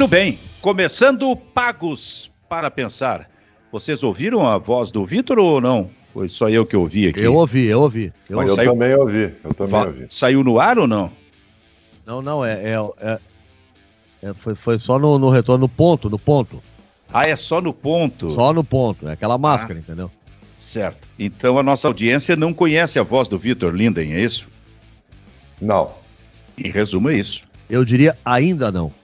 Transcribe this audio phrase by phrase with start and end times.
[0.00, 3.28] Muito bem, começando Pagos para Pensar.
[3.70, 5.90] Vocês ouviram a voz do Vitor ou não?
[6.00, 7.20] Foi só eu que ouvi aqui.
[7.20, 8.10] Eu ouvi, eu ouvi.
[8.30, 8.72] Eu, eu saiu...
[8.72, 9.34] também ouvi.
[9.44, 10.06] Eu também ouvi.
[10.08, 11.12] Saiu no ar ou não?
[12.06, 12.52] Não, não, é.
[12.52, 13.18] é, é,
[14.22, 16.62] é foi, foi só no, no, retorno, no ponto, no ponto.
[17.12, 18.30] Ah, é só no ponto?
[18.30, 20.10] Só no ponto, é aquela máscara, ah, entendeu?
[20.56, 21.10] Certo.
[21.18, 24.48] Então a nossa audiência não conhece a voz do Vitor Linden, é isso?
[25.60, 25.90] Não.
[26.56, 27.46] Em resumo, é isso.
[27.68, 28.98] Eu diria ainda não.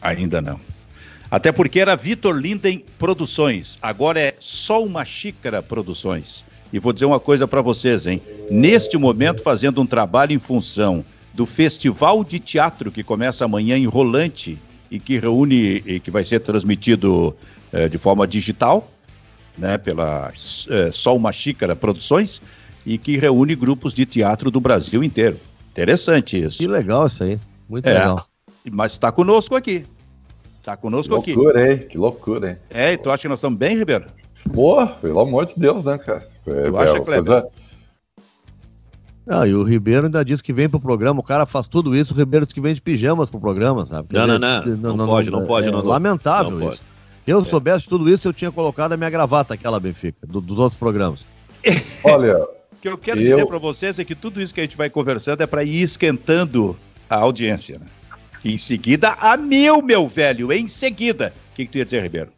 [0.00, 0.60] Ainda não.
[1.30, 6.44] Até porque era Vitor Linden Produções, agora é só uma xícara Produções.
[6.72, 8.20] E vou dizer uma coisa para vocês, hein?
[8.50, 13.86] Neste momento, fazendo um trabalho em função do Festival de Teatro que começa amanhã em
[13.86, 14.58] Rolante
[14.90, 17.34] e que reúne e que vai ser transmitido
[17.72, 18.90] eh, de forma digital,
[19.56, 20.32] né, pela
[20.68, 22.40] eh, Só uma Xícara Produções
[22.84, 25.38] e que reúne grupos de teatro do Brasil inteiro.
[25.70, 26.58] Interessante isso.
[26.58, 27.38] Que legal isso aí.
[27.68, 28.27] Muito é, legal.
[28.72, 29.84] Mas está conosco aqui.
[30.62, 31.72] Tá conosco que loucura, aqui.
[31.72, 31.88] Hein?
[31.88, 32.56] Que loucura, hein?
[32.70, 34.06] É, e tu acha que nós estamos bem, Ribeiro?
[34.52, 36.28] Pô, pelo amor de Deus, né, cara?
[36.46, 37.24] É, tu acha, é, Kleber?
[37.24, 37.48] Coisa...
[39.26, 42.14] Não, e o Ribeiro ainda diz que vem pro programa, o cara faz tudo isso,
[42.14, 44.08] o Ribeiro diz que vem de pijamas pro programa, sabe?
[44.10, 45.68] Não, não, não, não, não, pode, não pode.
[45.68, 46.82] É não, lamentável não isso.
[47.26, 47.44] Se eu é.
[47.44, 51.26] soubesse tudo isso, eu tinha colocado a minha gravata, aquela Benfica, do, dos outros programas.
[52.02, 53.24] Olha, o que eu quero eu...
[53.24, 55.82] dizer para vocês é que tudo isso que a gente vai conversando é para ir
[55.82, 56.74] esquentando
[57.08, 57.86] a audiência, né?
[58.48, 61.34] Em seguida, a mil, meu velho, em seguida.
[61.52, 62.30] O que, que tu ia dizer, Ribeiro?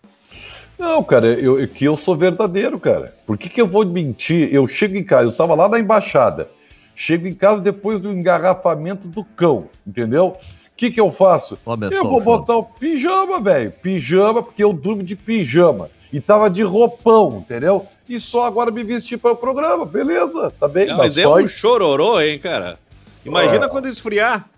[0.77, 3.15] Não, cara, eu, que eu sou verdadeiro, cara.
[3.25, 4.53] Por que, que eu vou mentir?
[4.53, 6.51] Eu chego em casa, eu tava lá na embaixada.
[6.97, 10.37] Chego em casa depois do engarrafamento do cão, entendeu?
[10.37, 10.37] O
[10.77, 11.57] que, que eu faço?
[11.93, 13.71] eu vou botar o pijama, velho.
[13.71, 15.91] Pijama, porque eu durmo de pijama.
[16.13, 17.87] E tava de roupão, entendeu?
[18.09, 20.89] E só agora me vesti para o programa, beleza, tá bem.
[20.89, 22.81] Não, mas é um chororô, hein, cara?
[23.25, 23.69] Imagina é.
[23.69, 24.51] quando esfriar.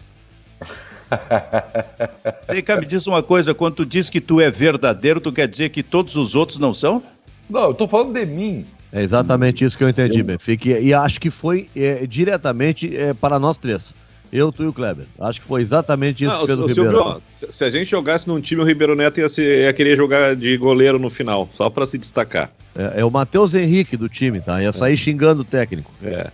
[2.48, 5.48] Vem cá, me diz uma coisa, quando tu diz que tu é verdadeiro, tu quer
[5.48, 7.02] dizer que todos os outros não são?
[7.48, 8.66] Não, eu tô falando de mim.
[8.92, 10.24] É exatamente isso que eu entendi, eu...
[10.24, 10.68] Benfica.
[10.68, 13.94] E, e acho que foi é, diretamente é, para nós três.
[14.32, 15.04] Eu, tu e o Kleber.
[15.20, 16.90] Acho que foi exatamente isso não, que fez o, o Ribeiro.
[16.90, 19.94] Silvio, se, se a gente jogasse num time, o Ribeiro Neto ia, se, ia querer
[19.94, 22.50] jogar de goleiro no final, só para se destacar.
[22.74, 24.62] É, é, o Matheus Henrique do time, tá?
[24.62, 25.90] Ia sair xingando o técnico.
[26.02, 26.30] É.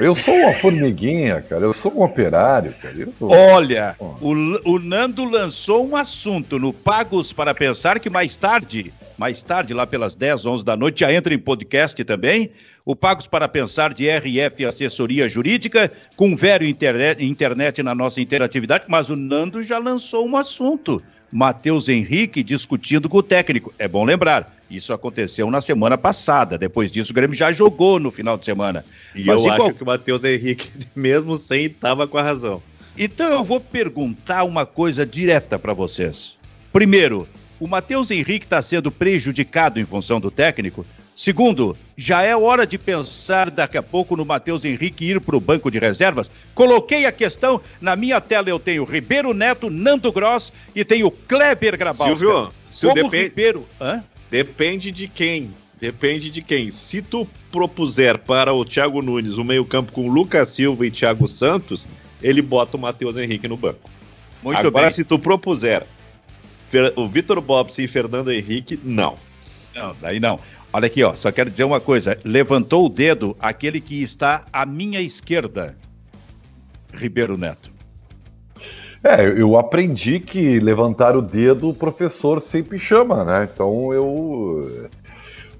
[0.00, 1.62] Eu sou uma formiguinha, cara.
[1.62, 2.94] Eu sou um operário, cara.
[3.20, 9.42] Olha, o, o Nando lançou um assunto no Pagos para Pensar que mais tarde, mais
[9.42, 12.50] tarde, lá pelas 10, 11 da noite, já entra em podcast também.
[12.82, 18.84] O Pagos para Pensar de RF Assessoria Jurídica, com velho internet, internet na nossa interatividade,
[18.88, 21.02] mas o Nando já lançou um assunto.
[21.30, 23.72] Matheus Henrique discutindo com o técnico.
[23.78, 26.56] É bom lembrar, isso aconteceu na semana passada.
[26.56, 28.84] Depois disso, o Grêmio já jogou no final de semana.
[29.14, 32.62] E Mas eu acho que o Matheus Henrique, mesmo sem, estava com a razão.
[32.96, 36.36] Então eu vou perguntar uma coisa direta para vocês.
[36.72, 37.26] Primeiro,
[37.58, 40.86] o Matheus Henrique está sendo prejudicado em função do técnico?
[41.14, 45.40] Segundo, já é hora de pensar daqui a pouco no Matheus Henrique ir para o
[45.40, 46.30] banco de reservas?
[46.54, 51.76] Coloquei a questão, na minha tela eu tenho Ribeiro Neto, Nando Gross e tenho Kleber
[51.76, 52.16] Grabalska.
[52.16, 53.66] Silvio, se Como o Ribeiro...
[53.78, 54.02] Hã?
[54.30, 55.50] Depende de quem.
[55.80, 56.70] Depende de quem.
[56.70, 61.88] Se tu propuser para o Thiago Nunes o meio-campo com Lucas Silva e Thiago Santos,
[62.22, 63.90] ele bota o Matheus Henrique no banco.
[64.42, 64.94] Muito Agora, bem.
[64.94, 65.86] se tu propuser
[66.96, 69.16] o Vitor Bobson e Fernando Henrique, não.
[69.74, 70.38] Não, daí não.
[70.72, 72.16] Olha aqui, ó, só quero dizer uma coisa.
[72.24, 75.76] Levantou o dedo aquele que está à minha esquerda,
[76.92, 77.72] Ribeiro Neto.
[79.02, 83.48] É, eu aprendi que levantar o dedo o professor sempre chama, né?
[83.50, 84.90] Então eu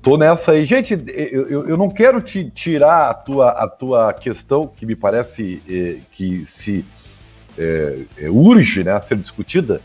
[0.02, 0.66] tô nessa aí.
[0.66, 5.62] Gente, eu, eu não quero te tirar a tua, a tua questão, que me parece
[5.66, 6.84] é, que se
[7.58, 9.80] é, é, urge né, a ser discutida,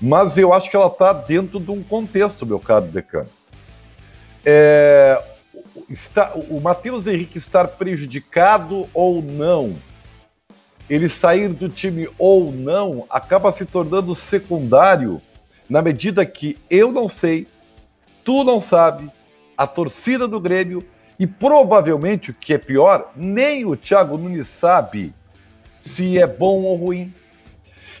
[0.00, 3.28] mas eu acho que ela está dentro de um contexto, meu caro decano.
[4.44, 5.22] É,
[5.88, 9.76] está, o Matheus Henrique estar prejudicado ou não
[10.88, 15.20] ele sair do time ou não acaba se tornando secundário
[15.68, 17.46] na medida que eu não sei,
[18.24, 19.10] tu não sabe,
[19.56, 20.84] a torcida do Grêmio
[21.18, 25.12] e provavelmente o que é pior, nem o Thiago Nunes sabe
[25.80, 27.12] se é bom ou ruim.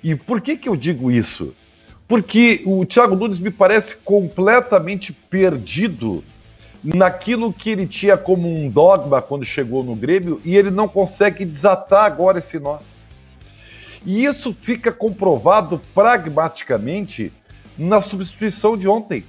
[0.02, 1.54] E por que que eu digo isso?
[2.06, 6.22] Porque o Thiago Nunes me parece completamente perdido
[6.94, 11.44] naquilo que ele tinha como um dogma quando chegou no Grêmio e ele não consegue
[11.44, 12.78] desatar agora esse nó.
[14.04, 17.32] E isso fica comprovado pragmaticamente
[17.76, 19.24] na substituição de ontem,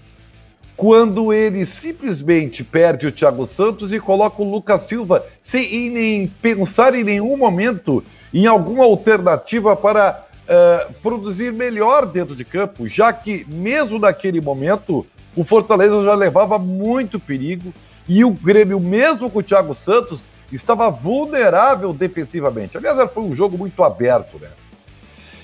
[0.76, 6.94] quando ele simplesmente perde o Thiago Santos e coloca o Lucas Silva sem nem pensar
[6.94, 13.46] em nenhum momento em alguma alternativa para uh, produzir melhor dentro de campo, já que,
[13.50, 15.06] mesmo naquele momento,
[15.38, 17.72] o Fortaleza já levava muito perigo
[18.10, 22.76] e o Grêmio, mesmo com o Thiago Santos, estava vulnerável defensivamente.
[22.76, 24.50] Aliás, foi um jogo muito aberto, né?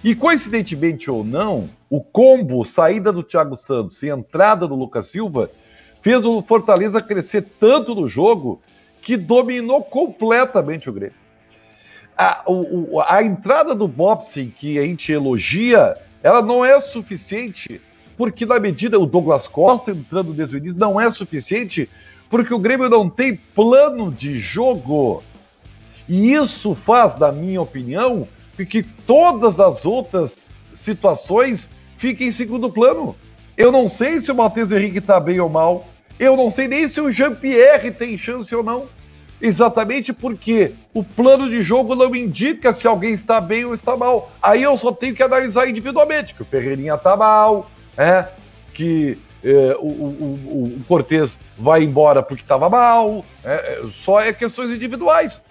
[0.04, 5.48] E coincidentemente ou não, o combo saída do Thiago Santos e entrada do Lucas Silva
[6.02, 8.62] fez o Fortaleza crescer tanto no jogo
[9.00, 11.16] que dominou completamente o Grêmio.
[12.18, 17.80] A, o, a entrada do Bobson, que a gente elogia, ela não é suficiente,
[18.24, 21.90] porque na medida o Douglas Costa entrando desde o início não é suficiente,
[22.30, 25.22] porque o Grêmio não tem plano de jogo.
[26.08, 28.26] E isso faz, na minha opinião,
[28.70, 33.14] que todas as outras situações fiquem em segundo plano.
[33.58, 35.86] Eu não sei se o Matheus Henrique está bem ou mal.
[36.18, 38.88] Eu não sei nem se o Jean-Pierre tem chance ou não.
[39.42, 44.32] Exatamente porque o plano de jogo não indica se alguém está bem ou está mal.
[44.42, 48.28] Aí eu só tenho que analisar individualmente, que o Ferreirinha está mal, é,
[48.74, 53.24] que é, o, o, o, Cortez vai embora porque estava mal.
[53.44, 55.42] É, é, só é questões individuais.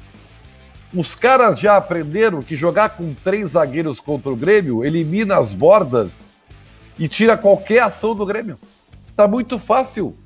[0.95, 6.19] Os caras já aprenderam que jogar com três zagueiros contra o Grêmio elimina as bordas
[6.99, 8.59] e tira qualquer ação do Grêmio.
[9.17, 10.17] Tá muito fácil.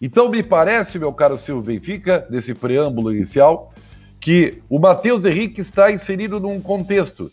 [0.00, 3.74] Então me parece, meu caro Silvio Benfica, nesse preâmbulo inicial,
[4.18, 7.30] que o Matheus Henrique está inserido num contexto.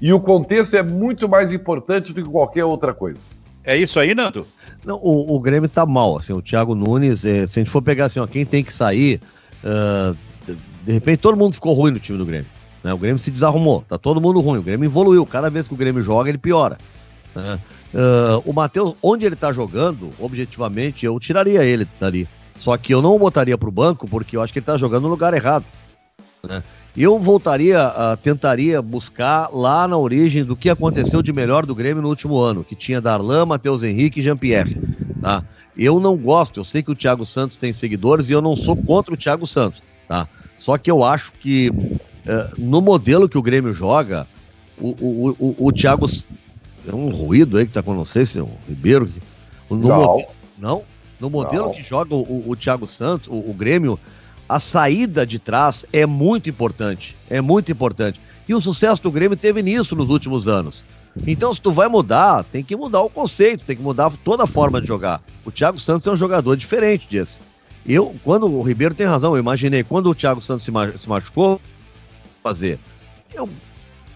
[0.00, 3.20] E o contexto é muito mais importante do que qualquer outra coisa.
[3.64, 4.46] É isso aí, Nando?
[4.84, 7.80] Não, o, o Grêmio tá mal, assim, o Thiago Nunes, é, se a gente for
[7.80, 9.20] pegar assim, ó, quem tem que sair,
[9.62, 10.16] uh,
[10.84, 12.48] de repente todo mundo ficou ruim no time do Grêmio.
[12.82, 12.92] Né?
[12.92, 14.58] O Grêmio se desarrumou, tá todo mundo ruim.
[14.58, 15.24] O Grêmio evoluiu.
[15.24, 16.78] Cada vez que o Grêmio joga, ele piora.
[17.34, 17.60] Né?
[17.94, 22.28] Uh, o Matheus, onde ele tá jogando, objetivamente, eu tiraria ele dali.
[22.56, 25.04] Só que eu não o botaria pro banco, porque eu acho que ele tá jogando
[25.04, 25.64] no lugar errado.
[26.42, 26.62] Né?
[26.96, 32.02] Eu voltaria, uh, tentaria buscar lá na origem do que aconteceu de melhor do Grêmio
[32.02, 34.78] no último ano, que tinha Darlan, Matheus Henrique e Jean-Pierre.
[35.20, 35.42] Tá?
[35.76, 38.76] Eu não gosto, eu sei que o Thiago Santos tem seguidores e eu não sou
[38.76, 39.82] contra o Thiago Santos.
[40.06, 40.28] Tá?
[40.54, 44.26] Só que eu acho que uh, no modelo que o Grêmio joga,
[44.78, 46.06] o, o, o, o Thiago.
[46.86, 49.08] É um ruído aí que tá com, não sei se é o Ribeiro.
[49.70, 50.26] No não.
[50.58, 50.82] não?
[51.20, 51.72] No modelo não.
[51.72, 53.98] que joga o, o Thiago Santos, o Grêmio,
[54.48, 57.16] a saída de trás é muito importante.
[57.30, 58.20] É muito importante.
[58.48, 60.84] E o sucesso do Grêmio teve nisso nos últimos anos.
[61.26, 64.46] Então, se tu vai mudar, tem que mudar o conceito, tem que mudar toda a
[64.46, 65.22] forma de jogar.
[65.44, 67.38] O Thiago Santos é um jogador diferente disso.
[67.86, 71.60] Eu, quando o Ribeiro tem razão, eu imaginei quando o Thiago Santos se, machucou,
[72.42, 72.78] fazer.
[73.32, 73.48] Eu,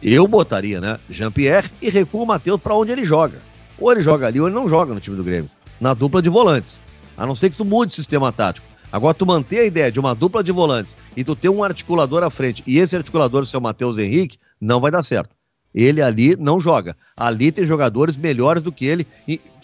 [0.03, 0.99] eu botaria, né?
[1.11, 3.39] Jean-Pierre e recua o Matheus para onde ele joga.
[3.79, 5.51] Ou ele joga ali ou ele não joga no time do Grêmio.
[5.81, 6.79] Na dupla de volantes.
[7.17, 8.67] A não ser que tu mude o sistema tático.
[8.97, 12.23] Agora, tu manter a ideia de uma dupla de volantes e tu ter um articulador
[12.23, 15.37] à frente e esse articulador ser o Matheus Henrique, não vai dar certo.
[15.75, 16.97] Ele ali não joga.
[17.15, 19.07] Ali tem jogadores melhores do que ele,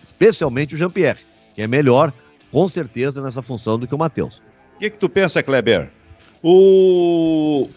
[0.02, 1.20] especialmente o Jean-Pierre,
[1.54, 2.12] que é melhor
[2.50, 4.42] com certeza nessa função do que o Matheus.
[4.76, 5.90] O que, que tu pensa, Kleber?
[6.42, 7.70] O...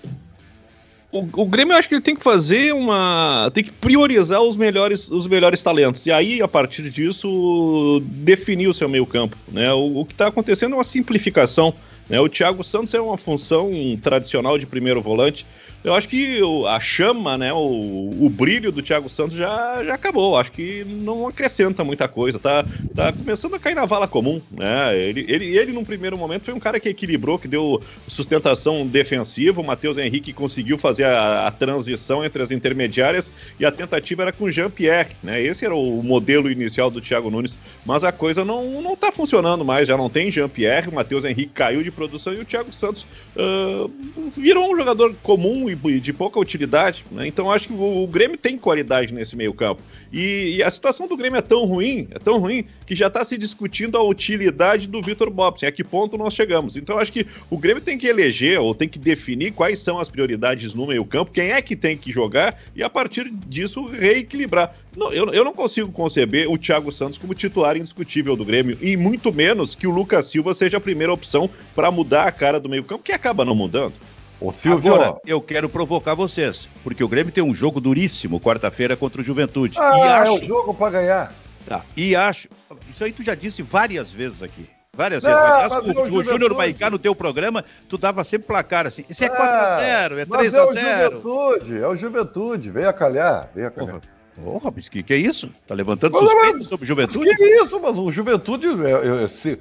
[1.20, 1.46] o...
[1.46, 3.50] Grêmio eu acho que ele tem que fazer uma.
[3.54, 6.06] tem que priorizar os melhores, os melhores talentos.
[6.06, 9.38] E aí, a partir disso, definir o seu meio-campo.
[9.52, 9.72] Né?
[9.74, 11.74] O, o que está acontecendo é uma simplificação.
[12.10, 12.20] Né?
[12.20, 13.72] O Thiago Santos é uma função
[14.02, 15.46] tradicional de primeiro volante.
[15.86, 20.36] Eu acho que a chama, né, o, o brilho do Thiago Santos já, já acabou.
[20.36, 22.40] Acho que não acrescenta muita coisa.
[22.40, 24.98] Tá, tá começando a cair na vala comum, né?
[24.98, 29.62] Ele, ele, ele, num primeiro momento, foi um cara que equilibrou, que deu sustentação defensiva.
[29.62, 34.32] O Matheus Henrique conseguiu fazer a, a transição entre as intermediárias e a tentativa era
[34.32, 35.40] com Jean-Pierre, né?
[35.40, 37.56] Esse era o modelo inicial do Thiago Nunes.
[37.86, 39.88] Mas a coisa não, não tá funcionando mais.
[39.88, 43.92] Já não tem Jean-Pierre, o Matheus Henrique caiu de produção e o Thiago Santos uh,
[44.36, 47.26] virou um jogador comum e de pouca utilidade, né?
[47.28, 49.82] Então acho que o, o, Grêmio tem qualidade nesse meio-campo.
[50.16, 53.26] E, e, a situação do Grêmio é tão ruim, é tão ruim, que já está
[53.26, 56.78] se discutindo a utilidade do Vitor Bobson, a que ponto nós chegamos.
[56.78, 60.10] Então acho que o Grêmio tem que eleger ou tem que definir quais são as
[60.10, 64.74] prioridades no meio-campo, quem é que tem que jogar e a partir disso reequilibrar.
[64.96, 68.96] Não, eu, eu não consigo conceber o Thiago Santos como titular indiscutível do Grêmio, e
[68.96, 72.70] muito menos que o Lucas Silva seja a primeira opção para mudar a cara do
[72.70, 73.96] meio-campo, que acaba não mudando.
[74.40, 78.96] Ô, Silvio, Agora, eu quero provocar vocês, porque o Grêmio tem um jogo duríssimo quarta-feira
[78.98, 79.78] contra o Juventude.
[79.80, 80.32] Ah, e acho...
[80.32, 81.34] é o jogo para ganhar.
[81.66, 82.48] Tá, e acho...
[82.90, 84.70] Isso aí tu já disse várias vezes aqui.
[84.96, 85.38] Várias vezes.
[85.38, 89.04] Aliás, o, o Júnior Maicá no teu programa, tu dava sempre placar assim.
[89.10, 90.56] Isso é 4x0, é 3x0.
[90.56, 92.70] É o Juventude, é o Juventude.
[92.72, 94.00] Venha calhar, venha calhar.
[94.36, 95.54] Porra, Porra mas que, que é isso?
[95.68, 97.36] Tá levantando suspeito sobre Juventude?
[97.36, 98.68] Que isso, mas o Juventude.
[98.68, 99.60] É, é, se,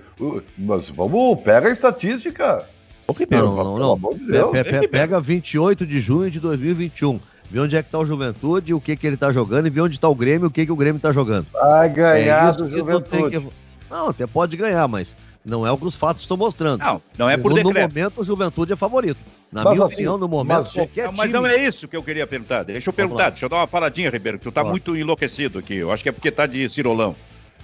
[0.57, 2.64] mas vamos, pega a estatística.
[3.06, 4.14] Ô, Ribeiro, não, não, não.
[4.14, 7.20] De pe, pe, pega 28 de junho de 2021.
[7.50, 9.82] ver onde é que tá o Juventude, o que que ele tá jogando e ver
[9.82, 11.46] onde tá o Grêmio, o que que o Grêmio tá jogando.
[11.52, 13.38] Vai ganhar É do Juventude.
[13.40, 13.49] que-
[13.90, 16.80] Não, até pode ganhar, mas não é o que os fatos estão mostrando.
[16.80, 17.88] Não, não é por no, no decreto.
[17.94, 19.18] momento, o Juventude é favorito.
[19.52, 21.32] Na Mas minha assim, opinião, no momento, mas- qualquer Não, mas time...
[21.34, 22.62] não é isso que eu queria perguntar.
[22.64, 23.30] Deixa eu Vamos perguntar, lá.
[23.30, 24.70] deixa eu dar uma faladinha, Ribeiro, que tu tá Fala.
[24.70, 25.75] muito enlouquecido aqui.
[25.76, 27.14] Eu acho que é porque tá de cirolão.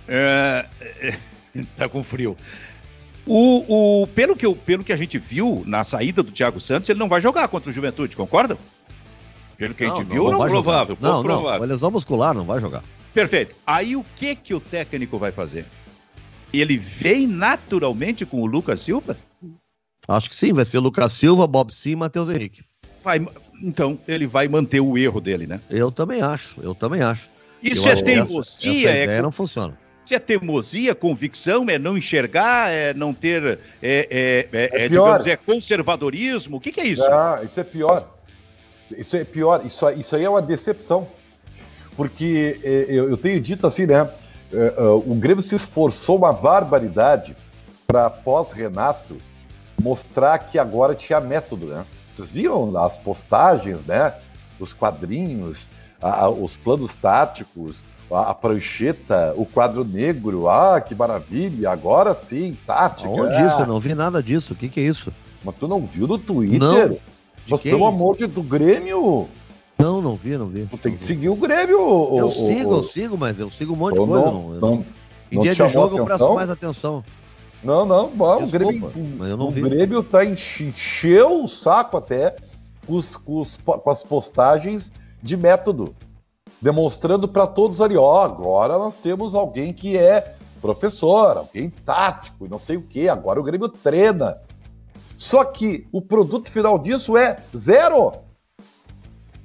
[0.06, 0.66] É,
[1.76, 2.37] tá com frio.
[3.27, 6.99] O, o- pelo, que pelo que a gente viu na saída do Thiago Santos, ele
[6.99, 8.59] não vai jogar contra o Juventude, concordam?
[9.57, 10.62] Pelo que a gente viu, não, vai jogar.
[10.62, 11.62] provável, pouco Não, não, provável.
[11.62, 12.83] a lesão muscular não vai jogar.
[13.12, 13.55] Perfeito.
[13.67, 15.67] Aí o que que o técnico vai fazer?
[16.53, 19.17] Ele vem naturalmente com o Lucas Silva?
[20.09, 22.62] Acho que sim, vai ser Lucas Silva, Bob Sim e Matheus Henrique.
[23.05, 23.25] Vai,
[23.62, 25.61] então, ele vai manter o erro dele, né?
[25.71, 27.29] Eu também acho, eu também acho.
[27.62, 29.79] Isso Eu é essa- teimosia, essa é ideia não funciona.
[30.11, 34.88] Isso é teimosia, convicção, é não enxergar, é não ter, é, é, é, É é,
[34.88, 36.57] digamos, é conservadorismo.
[36.57, 37.05] O que, que é isso?
[37.05, 38.12] Ah, isso é pior.
[38.90, 39.64] Isso é pior.
[39.64, 41.07] Isso, isso aí é uma decepção.
[41.97, 44.11] Porque eh, eu, eu tenho dito assim, né?
[44.52, 47.37] eh, eh, o Grêmio se esforçou uma barbaridade
[47.87, 49.17] para, pós-Renato,
[49.81, 51.85] mostrar que agora tinha método, né?
[52.17, 54.12] Vocês viram as postagens, né?
[54.59, 55.71] Os quadrinhos,
[56.02, 57.79] a- os planos táticos,
[58.11, 60.49] a, a prancheta, o quadro negro.
[60.49, 61.71] Ah, que maravilha!
[61.71, 63.09] Agora sim, tática.
[63.11, 63.61] Onde ah, isso?
[63.61, 64.52] Eu não vi nada disso.
[64.52, 65.12] O que, que é isso?
[65.45, 66.59] Mas tu não viu no Twitter?
[66.59, 66.88] Não.
[66.90, 67.00] De
[67.49, 67.73] Mas quem?
[67.73, 69.26] pelo amor de do Grêmio,
[69.79, 70.67] Não, não vi, não vi.
[70.67, 71.79] tu tem que seguir o Grêmio.
[71.79, 74.26] Eu ô- sigo, ô- eu sigo, mas eu sigo um monte de ou coisa.
[74.26, 74.75] não, Não,
[75.33, 77.02] em não dia de jogo eu presto mais atenção.
[77.64, 79.62] não, não, bom, o Desculpa, Grêmio, mas eu não o vi.
[79.62, 82.37] Grêmio tá enche- encheu o saco até
[82.87, 85.95] com, os- com os com as postagens de método,
[86.61, 92.49] demonstrando para todos ali, ó, agora nós temos alguém que é professor, alguém tático, e
[92.49, 94.37] não sei o que, agora o Grêmio treina.
[95.17, 98.12] Só que o produto final disso é zero.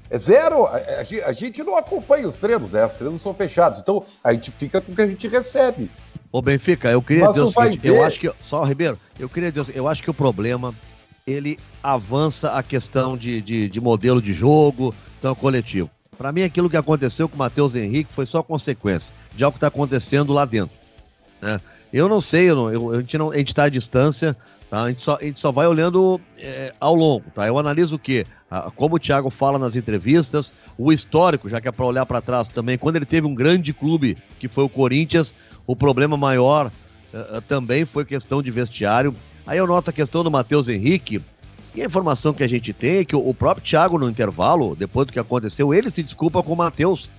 [0.09, 0.65] É zero.
[0.65, 2.85] A, a gen- a gente não acompanha os treinos, né?
[2.85, 3.81] Os treinos são fechados.
[3.81, 5.89] Então a gente fica com o que a gente recebe.
[6.31, 8.03] Ô Benfica, eu queria Mas dizer o seguinte, eu ver.
[8.03, 10.73] acho que, só Ribeiro, eu queria dizer, o seguinte, eu acho que o problema,
[11.25, 15.89] ele avança a questão de, de, de modelo de jogo, então coletivo.
[16.17, 19.59] Pra mim, aquilo que aconteceu com o Matheus Henrique foi só consequência de algo que
[19.61, 20.75] tá acontecendo lá dentro,
[21.41, 21.59] né?
[21.93, 24.35] Eu não sei, eu não- eu- a gente não, a gente tá à distância,
[24.69, 24.83] tá?
[24.83, 27.47] A gente só, a gente só vai olhando é, ao longo, tá?
[27.47, 28.25] Eu analiso o quê?
[28.49, 32.21] Ah, Como o Thiago fala nas entrevistas, o histórico, já que é para olhar para
[32.21, 35.33] trás também, quando ele teve um grande clube, que foi o Corinthians,
[35.65, 36.71] o problema maior
[37.13, 39.15] eh, eh, também foi questão de vestiário.
[39.47, 41.21] Aí eu noto a questão do Matheus Henrique,
[41.75, 45.07] e a informação que a gente tem é que o próprio Thiago, no intervalo, depois
[45.07, 47.09] do que aconteceu, ele se desculpa com o Matheus.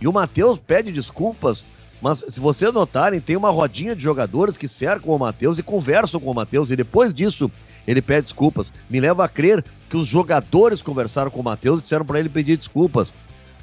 [0.00, 1.66] E o Matheus pede desculpas,
[2.00, 6.20] mas se vocês notarem, tem uma rodinha de jogadores que cercam o Matheus e conversam
[6.20, 7.50] com o Matheus, e depois disso
[7.86, 8.72] ele pede desculpas.
[8.88, 12.28] Me leva a crer que os jogadores conversaram com o Matheus e disseram para ele
[12.28, 13.12] pedir desculpas.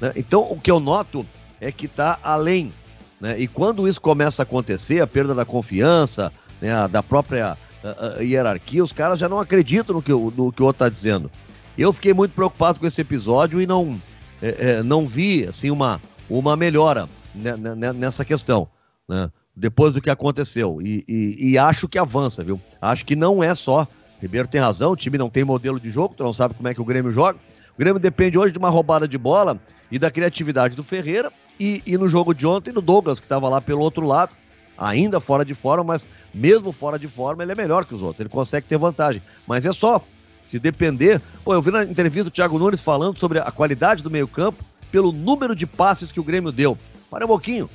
[0.00, 0.12] né?
[0.16, 1.26] Então, o que eu noto
[1.60, 2.72] é que está além.
[3.20, 3.38] Né?
[3.38, 8.82] E quando isso começa a acontecer, a perda da confiança, né, da própria ah, hierarquia,
[8.82, 11.30] os caras já não acreditam no que, o- no que o outro está dizendo.
[11.76, 14.00] Eu fiquei muito preocupado com esse episódio e não,
[14.40, 16.00] eh, eh, não vi assim, uma,
[16.30, 18.68] uma melhora ne- ne- nessa questão.
[19.08, 19.30] né?
[19.56, 20.80] Depois do que aconteceu.
[20.82, 22.58] E, e- e acho que avança, viu?
[22.80, 23.86] Acho que não é só.
[24.20, 26.74] Ribeiro tem razão, o time não tem modelo de jogo, tu não sabe como é
[26.74, 27.38] que o Grêmio joga.
[27.74, 29.60] O Grêmio depende hoje de uma roubada de bola
[29.90, 33.48] e da criatividade do Ferreira e, e no jogo de ontem do Douglas, que estava
[33.48, 34.32] lá pelo outro lado,
[34.76, 38.20] ainda fora de forma, mas mesmo fora de forma ele é melhor que os outros,
[38.20, 39.22] ele consegue ter vantagem.
[39.46, 40.02] Mas é só,
[40.46, 41.20] se depender...
[41.44, 44.62] Pô, eu vi na entrevista o Thiago Nunes falando sobre a qualidade do meio campo
[44.90, 46.78] pelo número de passes que o Grêmio deu.
[47.10, 47.68] Para um pouquinho,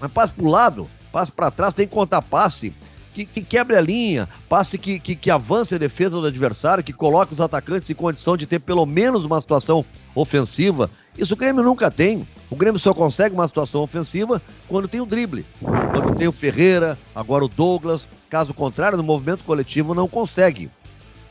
[0.00, 2.74] mas passe para o lado, passe para trás, tem que contar passe
[3.12, 6.92] que, que quebre a linha, passe que, que, que avance a defesa do adversário, que
[6.92, 10.90] coloque os atacantes em condição de ter pelo menos uma situação ofensiva.
[11.16, 12.26] Isso o Grêmio nunca tem.
[12.52, 15.46] O Grêmio só consegue uma situação ofensiva quando tem o drible.
[15.58, 18.06] Quando tem o Ferreira, agora o Douglas.
[18.28, 20.68] Caso contrário, no movimento coletivo não consegue.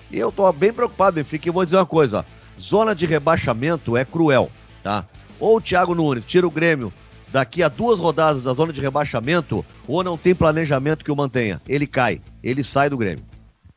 [0.10, 2.26] E eu tô bem preocupado, Benfica, e vou dizer uma coisa.
[2.60, 4.50] Zona de rebaixamento é cruel,
[4.82, 5.06] tá?
[5.40, 6.92] Ou o Thiago Nunes tira o Grêmio
[7.32, 11.62] daqui a duas rodadas da zona de rebaixamento, ou não tem planejamento que o mantenha.
[11.68, 13.24] Ele cai, ele sai do Grêmio.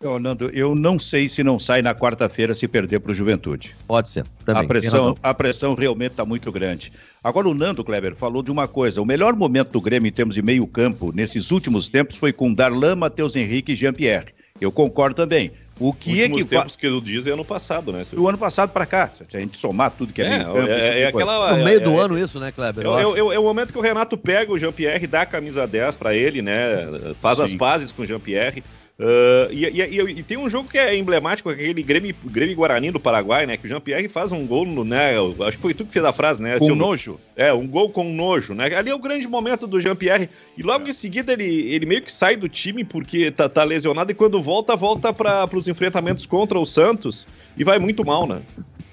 [0.05, 3.75] Ô, Nando, eu não sei se não sai na quarta-feira se perder para o Juventude.
[3.87, 4.25] Pode ser.
[4.45, 6.93] Também, a pressão, a pressão realmente está muito grande.
[7.23, 10.35] Agora o Nando Kleber falou de uma coisa: o melhor momento do Grêmio em termos
[10.35, 14.27] de meio campo nesses últimos tempos foi com Darlan, Matheus Henrique e Jean-Pierre.
[14.61, 15.53] Eu concordo também.
[15.81, 18.05] O que Últimos equivale tempos que eu diz é ano passado, né?
[18.13, 20.59] do ano passado para cá, se a gente somar tudo que é, É, meio campo,
[20.71, 21.57] é, tipo é aquela.
[21.57, 22.85] No meio é- do é- ano isso, né, Kleber?
[22.85, 25.27] É, Eu é- é- é o momento que o Renato pega o Jean-Pierre, dá a
[25.27, 27.15] camisa 10 para ele, né?
[27.21, 27.59] Faz as Sim.
[27.59, 28.63] pazes com o Jean-Pierre.
[28.97, 33.01] Uh, e, e, e, tem um jogo que é emblemático, aquele Grêmio, Grêmio Guarani do
[33.01, 33.57] Paraguai, né?
[33.57, 35.15] Que o Jean-Pierre faz um gol, no, né?
[35.41, 36.61] Acho que foi tu que fez a frase, né?
[36.61, 37.19] Com nojo.
[37.35, 38.73] É, um gol com nojo, né?
[38.73, 40.31] Ali é o grande momento do Jean-Pierre.
[40.57, 44.13] E logo em seguida ele, ele meio que sai do time porque tá, tá lesionado
[44.13, 48.43] e quando volta, volta para os enfrentamentos contra o Santos e vai muito mal, né?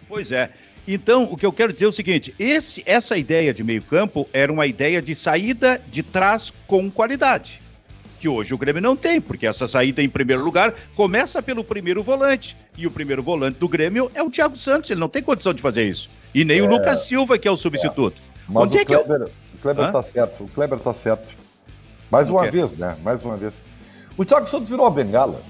[0.10, 0.50] Pois é.
[0.88, 4.52] Então, o que eu quero dizer é o seguinte: esse, essa ideia de meio-campo era
[4.52, 7.61] uma ideia de saída de trás com qualidade
[8.22, 12.04] que hoje o Grêmio não tem, porque essa saída em primeiro lugar começa pelo primeiro
[12.04, 12.56] volante.
[12.78, 15.62] E o primeiro volante do Grêmio é o Thiago Santos, ele não tem condição de
[15.62, 16.08] fazer isso.
[16.34, 16.62] E nem é...
[16.62, 18.22] o Lucas Silva, que é o substituto.
[18.22, 18.42] É.
[18.48, 19.32] Mas Onde o, é que Kleber, eu...
[19.56, 21.34] o Kleber tá certo, o Kleber tá certo.
[22.12, 22.96] Mais uma vez, né?
[23.02, 23.54] Mais uma vez.
[24.16, 25.42] O Thiago Santos virou a bengala.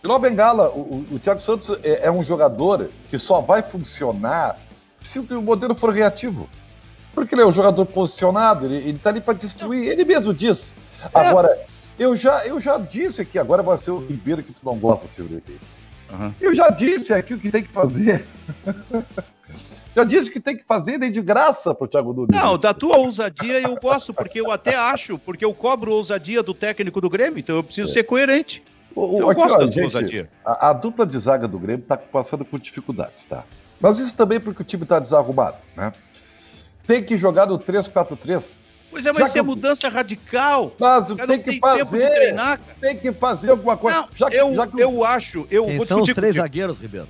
[0.00, 0.70] Virou a bengala.
[0.70, 4.58] O, o, o Thiago Santos é, é, um jogador que só vai funcionar
[5.02, 6.48] se o modelo for reativo.
[7.12, 10.74] Porque ele é um jogador posicionado, ele, ele tá ali para destruir, ele mesmo diz.
[11.12, 11.28] É.
[11.28, 11.66] Agora,
[11.98, 15.06] eu já, eu já disse aqui, agora vai ser o Ribeiro que tu não gosta,
[15.06, 15.42] Silvio.
[16.10, 16.34] Uhum.
[16.40, 18.24] Eu já disse aqui o que tem que fazer.
[19.94, 22.36] já disse que tem que fazer nem de graça pro Thiago Nunes.
[22.36, 26.52] Não, da tua ousadia eu gosto, porque eu até acho, porque eu cobro ousadia do
[26.52, 27.92] técnico do Grêmio, então eu preciso é.
[27.92, 28.62] ser coerente.
[28.94, 30.30] O, eu aqui, gosto ó, da tua gente, ousadia.
[30.44, 33.44] A, a, dupla de zaga do Grêmio tá passando por dificuldades, tá?
[33.80, 35.92] Mas isso também porque o time tá desarrumado, né?
[36.86, 38.56] Tem que jogar no 3-4-3
[38.94, 40.72] Pois é, mas isso é mudança radical.
[40.78, 42.10] Mas tem que fazer.
[42.10, 44.02] Treinar, tem que fazer alguma coisa.
[44.02, 44.80] Não, já que, eu, já que...
[44.80, 45.48] eu acho.
[45.50, 46.42] Eu Quem vou são os três contigo.
[46.44, 47.08] zagueiros, Ribeiro?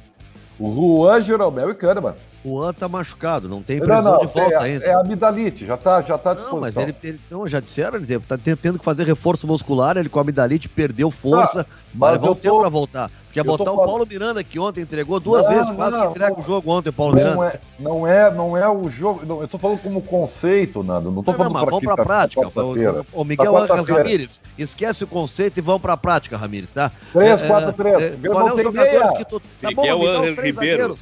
[0.58, 2.14] O Juan, Jeromel e Kahneman.
[2.44, 4.84] O Juan tá machucado, não tem previsão não, não, de volta é, ainda.
[4.84, 6.54] É a amidalite, já tá, já tá à disposição.
[6.54, 10.10] Não, mas ele, ele não, já disseram, ele tá tendo que fazer reforço muscular, ele
[10.10, 13.10] com a amidalite perdeu força, ah, mas vai tempo pra voltar.
[13.32, 16.34] Quer botar o Paulo Miranda, que ontem entregou duas não, vezes, quase não, que entrega
[16.34, 17.46] não, o jogo ontem, o Paulo não Miranda.
[17.46, 19.26] É, não, é, não é o jogo.
[19.26, 21.10] Não, eu tô falando como conceito, Nando.
[21.10, 22.46] Não tô não, falando não, mas vamos pra, pra prática.
[22.46, 26.92] O, o Miguel Ángel Ramírez, esquece o conceito e vamos pra prática, Ramírez, tá?
[27.12, 28.00] 3, 4, 3.
[28.00, 29.40] É, é, qual é os jogadores que tu.
[29.40, 30.98] Tá bom, Miguel Ángel Ribeiro.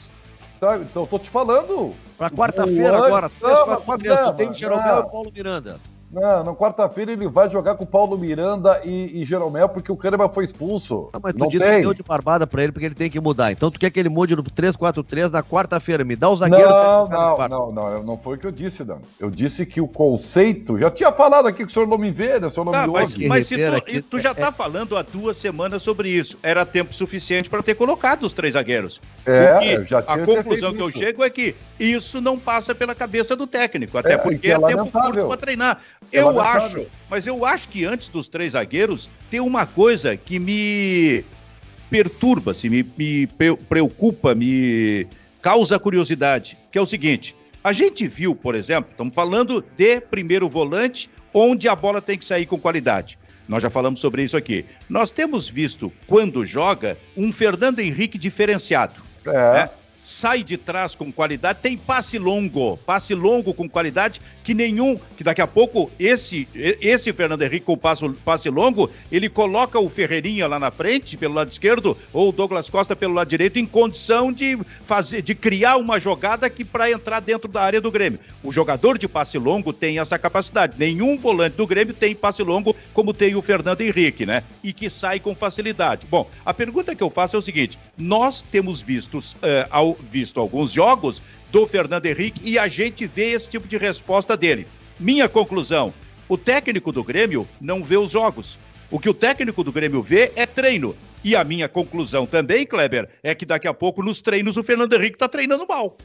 [0.62, 1.92] Tá, então, tô te falando.
[2.16, 4.20] Pra quarta-feira agora, 3, 4, 3.
[4.20, 5.76] Tu tem Jeromel e Paulo Miranda.
[6.12, 9.96] Não, na quarta-feira ele vai jogar com o Paulo Miranda e, e Jeromel, porque o
[9.96, 11.08] Kahneman foi expulso.
[11.10, 11.76] Não, mas tu não disse tem.
[11.76, 13.50] que deu de barbada pra ele porque ele tem que mudar.
[13.50, 16.04] Então tu quer que ele mude no 3-4-3 na quarta-feira.
[16.04, 16.68] Me dá o zagueiro.
[16.68, 18.98] Não, não, não, não, não foi o que eu disse, Dan.
[19.18, 20.76] Eu disse que o conceito.
[20.76, 22.46] Já tinha falado aqui que o senhor não me vê, né?
[22.46, 23.28] O senhor não tá, me mas, ouve.
[23.28, 24.52] Mas se tu, tu já tá é...
[24.52, 26.38] falando há duas semanas sobre isso.
[26.42, 29.00] Era tempo suficiente para ter colocado os três zagueiros.
[29.24, 33.34] É, já tinha A conclusão que eu chego é que isso não passa pela cabeça
[33.34, 33.96] do técnico.
[33.96, 35.80] Até é, porque é, é tempo curto para treinar.
[36.10, 40.38] É eu acho, mas eu acho que antes dos três zagueiros tem uma coisa que
[40.38, 41.24] me
[41.90, 43.26] perturba, assim, me, me
[43.68, 45.06] preocupa, me
[45.42, 50.48] causa curiosidade, que é o seguinte: a gente viu, por exemplo, estamos falando de primeiro
[50.48, 53.18] volante, onde a bola tem que sair com qualidade.
[53.48, 54.64] Nós já falamos sobre isso aqui.
[54.88, 59.02] Nós temos visto, quando joga, um Fernando Henrique diferenciado.
[59.26, 59.30] É.
[59.30, 59.70] Né?
[60.02, 65.22] Sai de trás com qualidade, tem passe longo, passe longo com qualidade, que nenhum, que
[65.22, 70.46] daqui a pouco esse esse Fernando Henrique com passe, passe longo, ele coloca o Ferreirinha
[70.48, 74.32] lá na frente, pelo lado esquerdo, ou o Douglas Costa pelo lado direito, em condição
[74.32, 78.18] de fazer, de criar uma jogada que para entrar dentro da área do Grêmio.
[78.42, 80.74] O jogador de passe longo tem essa capacidade.
[80.76, 84.42] Nenhum volante do Grêmio tem passe longo como tem o Fernando Henrique, né?
[84.64, 86.06] E que sai com facilidade.
[86.10, 90.40] Bom, a pergunta que eu faço é o seguinte: nós temos vistos uh, ao visto
[90.40, 94.66] alguns jogos do Fernando Henrique e a gente vê esse tipo de resposta dele.
[94.98, 95.92] Minha conclusão:
[96.28, 98.58] o técnico do Grêmio não vê os jogos.
[98.90, 100.94] O que o técnico do Grêmio vê é treino.
[101.24, 104.92] E a minha conclusão também, Kleber, é que daqui a pouco nos treinos o Fernando
[104.92, 105.96] Henrique está treinando mal.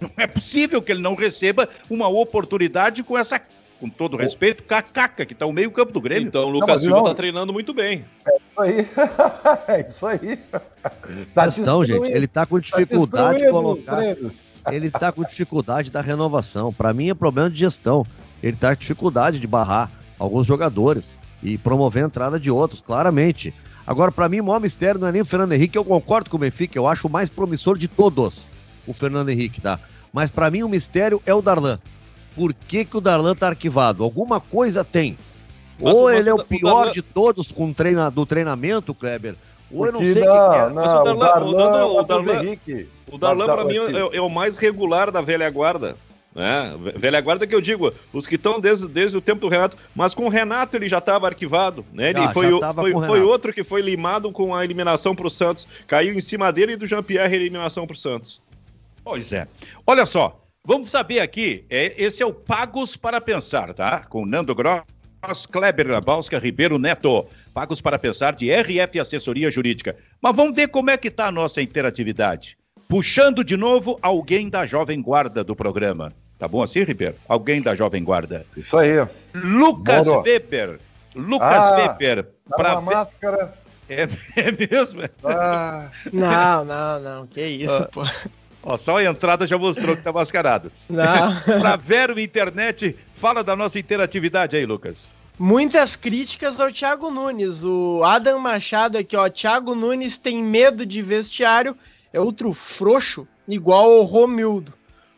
[0.00, 3.40] Não é possível que ele não receba uma oportunidade com essa
[3.80, 6.28] com todo respeito, Cacaca, que está o meio-campo do Grêmio.
[6.28, 8.04] Então o Lucas Silva está treinando muito bem.
[8.26, 8.88] É aí.
[9.68, 10.38] é isso aí.
[11.34, 14.02] Tá questão, gente, ele está com dificuldade tá de colocar.
[14.72, 16.72] Ele está com dificuldade da renovação.
[16.72, 18.04] Para mim é problema de gestão.
[18.42, 23.52] Ele está com dificuldade de barrar alguns jogadores e promover a entrada de outros, claramente.
[23.86, 26.36] Agora, para mim, o maior mistério não é nem o Fernando Henrique, eu concordo com
[26.36, 28.46] o Benfica, eu acho o mais promissor de todos,
[28.86, 29.78] o Fernando Henrique, tá?
[30.10, 31.78] Mas para mim o mistério é o Darlan
[32.34, 34.02] por que, que o Darlan tá arquivado.
[34.02, 35.16] Alguma coisa tem.
[35.78, 36.92] Mas, ou mas, ele é o pior Darlan...
[36.92, 39.34] de todos com treina, do treinamento, Kleber,
[39.70, 40.68] ou eu não sei o que, é.
[40.70, 42.56] Mas o Darlan, o Darlan, o Darlan,
[43.10, 45.96] o Darlan para mim é, é, o mais regular da velha guarda.
[46.34, 46.76] Né?
[46.96, 50.14] Velha guarda que eu digo, os que estão desde, desde o tempo do Renato, mas
[50.14, 52.10] com o Renato ele já estava arquivado, né?
[52.10, 55.30] Ele já, foi, já foi, foi outro que foi limado com a eliminação para o
[55.30, 58.40] Santos, caiu em cima dele e do Jean-Pierre a eliminação para o Santos.
[59.04, 59.46] Pois é.
[59.86, 64.00] Olha só, Vamos saber aqui, é, esse é o Pagos para Pensar, tá?
[64.00, 64.80] Com Nando Gross
[65.50, 69.96] Kleber Grabowska Ribeiro Neto, pagos para pensar de RF Assessoria Jurídica.
[70.20, 72.56] Mas vamos ver como é que está a nossa interatividade.
[72.88, 76.12] Puxando de novo alguém da Jovem Guarda do programa.
[76.38, 77.14] Tá bom assim, Ribeiro?
[77.28, 78.44] Alguém da Jovem Guarda.
[78.56, 78.94] Isso aí.
[79.34, 80.22] Lucas Moro.
[80.22, 80.78] Weber.
[81.14, 82.26] Lucas ah, Weber.
[82.48, 82.84] Para ver...
[82.84, 83.54] máscara.
[83.88, 84.02] É,
[84.36, 85.02] é mesmo?
[85.22, 85.88] Ah.
[86.12, 87.26] Não, não, não.
[87.26, 87.88] Que isso, ah.
[87.90, 88.02] pô.
[88.66, 90.72] Ó, só a entrada já mostrou que tá mascarado.
[90.88, 91.34] Não.
[91.60, 95.10] pra Vero Internet, fala da nossa interatividade aí, Lucas.
[95.38, 97.64] Muitas críticas ao Thiago Nunes.
[97.64, 99.28] O Adam Machado aqui, ó.
[99.28, 101.76] Thiago Nunes tem medo de vestiário.
[102.12, 104.72] É outro frouxo, igual o Romildo.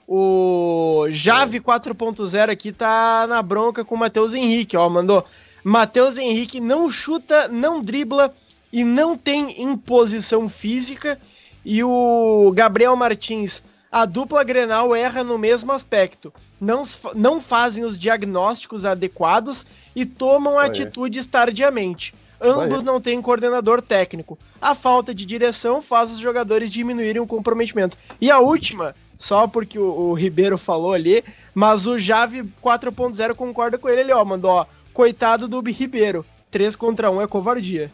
[0.09, 4.89] O Jave 4.0 aqui tá na bronca com o Matheus Henrique, ó.
[4.89, 5.23] Mandou.
[5.63, 8.33] Matheus Henrique não chuta, não dribla
[8.73, 11.21] e não tem imposição física
[11.65, 16.33] e o Gabriel Martins, a dupla Grenal erra no mesmo aspecto.
[16.61, 16.83] Não,
[17.15, 22.15] não fazem os diagnósticos adequados e tomam atitudes tardiamente.
[22.41, 24.39] Ambos não têm coordenador técnico.
[24.61, 27.97] A falta de direção faz os jogadores diminuírem o comprometimento.
[28.21, 33.79] E a última, só porque o, o Ribeiro falou ali, mas o Jave 4.0 concorda
[33.79, 34.23] com ele ali, ó.
[34.25, 36.27] Mandou, ó, coitado do Ribeiro.
[36.51, 37.91] 3 contra 1 é covardia.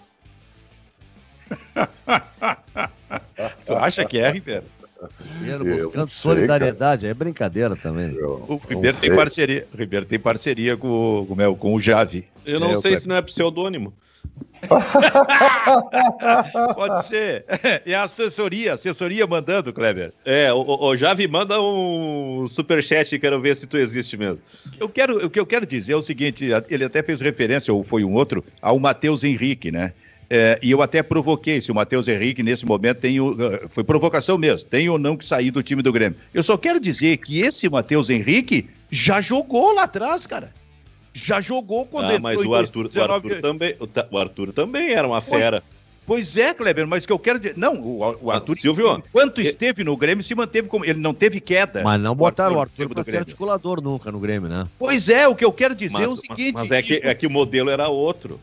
[3.64, 4.64] tu acha que é, Ribeiro?
[5.38, 8.16] Ribeiro buscando solidariedade, é brincadeira também.
[8.22, 12.26] o Ribeiro tem parceria, o Ribeiro tem parceria com, com, com, com o Javi.
[12.44, 13.92] Eu não é, sei se não é pseudônimo.
[16.74, 17.44] Pode ser.
[17.84, 20.12] E a assessoria, assessoria mandando, Kleber.
[20.24, 24.38] É, o, o Javi manda um superchat, quero ver se tu existe mesmo.
[24.78, 27.82] Eu quero, o que eu quero dizer é o seguinte, ele até fez referência, ou
[27.82, 29.92] foi um outro, ao Matheus Henrique, né?
[30.34, 33.84] É, e eu até provoquei se o Matheus Henrique, nesse momento, tem o, uh, foi
[33.84, 36.18] provocação mesmo, tem ou não que sair do time do Grêmio.
[36.32, 40.54] Eu só quero dizer que esse Matheus Henrique já jogou lá atrás, cara.
[41.12, 43.10] Já jogou quando ah, mas o Arthur, 19...
[43.10, 43.76] o Arthur também,
[44.10, 45.62] o Arthur também era uma fera.
[46.06, 47.58] Pois é, Kleber, mas o que eu quero dizer.
[47.58, 48.56] Não, o, o Arthur.
[48.56, 49.02] Silvio.
[49.06, 50.82] Enquanto esteve no Grêmio, se manteve como.
[50.86, 51.82] Ele não teve queda.
[51.82, 54.66] Mas não botaram o Arthur, Arthur para ser articulador nunca no Grêmio, né?
[54.78, 56.54] Pois é, o que eu quero dizer mas, é o seguinte.
[56.54, 58.40] Mas é que, é que o modelo era outro.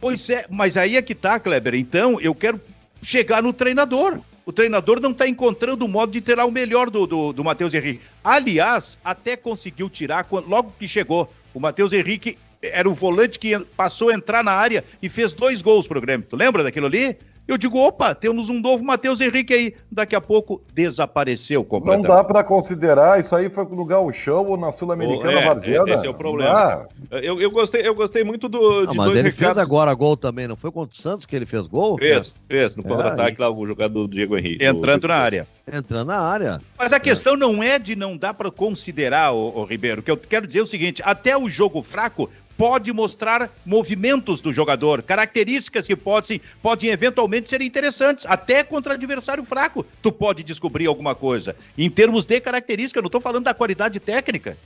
[0.00, 1.74] Pois é, mas aí é que tá, Kleber.
[1.74, 2.60] Então, eu quero
[3.02, 4.20] chegar no treinador.
[4.44, 7.74] O treinador não está encontrando o modo de tirar o melhor do, do, do Matheus
[7.74, 8.00] Henrique.
[8.22, 11.32] Aliás, até conseguiu tirar logo que chegou.
[11.52, 15.62] O Matheus Henrique era o volante que passou a entrar na área e fez dois
[15.62, 16.26] gols pro Grêmio.
[16.28, 17.16] Tu lembra daquilo ali?
[17.46, 19.74] Eu digo, opa, temos um novo Matheus Henrique aí.
[19.90, 22.08] Daqui a pouco desapareceu completamente.
[22.08, 25.94] Não dá para considerar, isso aí foi no Gauchão ou na Sul-Americana oh, é, Varziana.
[25.94, 26.88] Esse é o problema.
[27.10, 29.54] Eu, eu, gostei, eu gostei muito do, de não, mas dois ele recados.
[29.54, 31.96] fez agora gol também, não foi contra o Santos que ele fez gol?
[31.98, 34.64] Fez, fez, no é, contra-ataque lá, o jogador do Diego Henrique.
[34.64, 35.08] Entrando do...
[35.08, 35.46] na área.
[35.72, 36.60] Entrando na área.
[36.76, 37.36] Mas a questão é.
[37.36, 40.66] não é de não dar para considerar, o, Ribeiro, que eu quero dizer é o
[40.66, 47.48] seguinte, até o jogo fraco pode mostrar movimentos do jogador, características que podem, podem eventualmente
[47.48, 49.84] ser interessantes, até contra adversário fraco.
[50.02, 51.54] Tu pode descobrir alguma coisa.
[51.76, 54.56] Em termos de característica, eu não estou falando da qualidade técnica.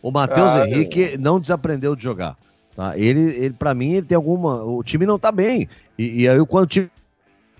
[0.00, 1.18] O Matheus ah, Henrique eu...
[1.18, 2.36] não desaprendeu de jogar.
[2.76, 2.96] Tá?
[2.96, 4.62] Ele, ele para mim, ele tem alguma.
[4.64, 5.68] O time não está bem.
[5.98, 6.90] E, e, aí, quando o, time...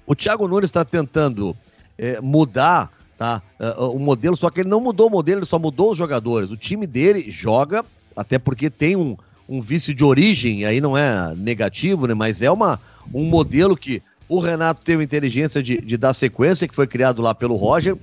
[0.06, 1.56] o Thiago Nunes está tentando
[1.98, 5.58] é, mudar tá, uh, o modelo, só que ele não mudou o modelo, ele só
[5.58, 6.50] mudou os jogadores.
[6.50, 7.84] O time dele joga,
[8.16, 9.16] até porque tem um,
[9.52, 12.14] um vício de origem, aí não é negativo, né?
[12.14, 12.80] Mas é uma,
[13.12, 17.34] um modelo que o Renato teve inteligência de, de dar sequência, que foi criado lá
[17.34, 17.94] pelo Roger,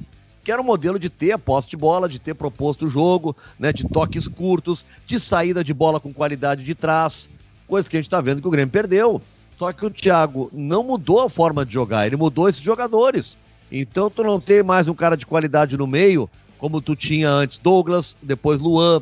[0.44, 3.36] que era um modelo de ter a posse de bola, de ter proposto o jogo,
[3.58, 3.74] né?
[3.74, 7.28] De toques curtos, de saída de bola com qualidade de trás,
[7.68, 9.20] coisa que a gente tá vendo que o Grêmio perdeu.
[9.58, 13.40] Só que o Thiago não mudou a forma de jogar, ele mudou esses jogadores.
[13.72, 17.58] Então tu não tem mais um cara de qualidade no meio, como tu tinha antes
[17.58, 19.02] Douglas, depois Luan,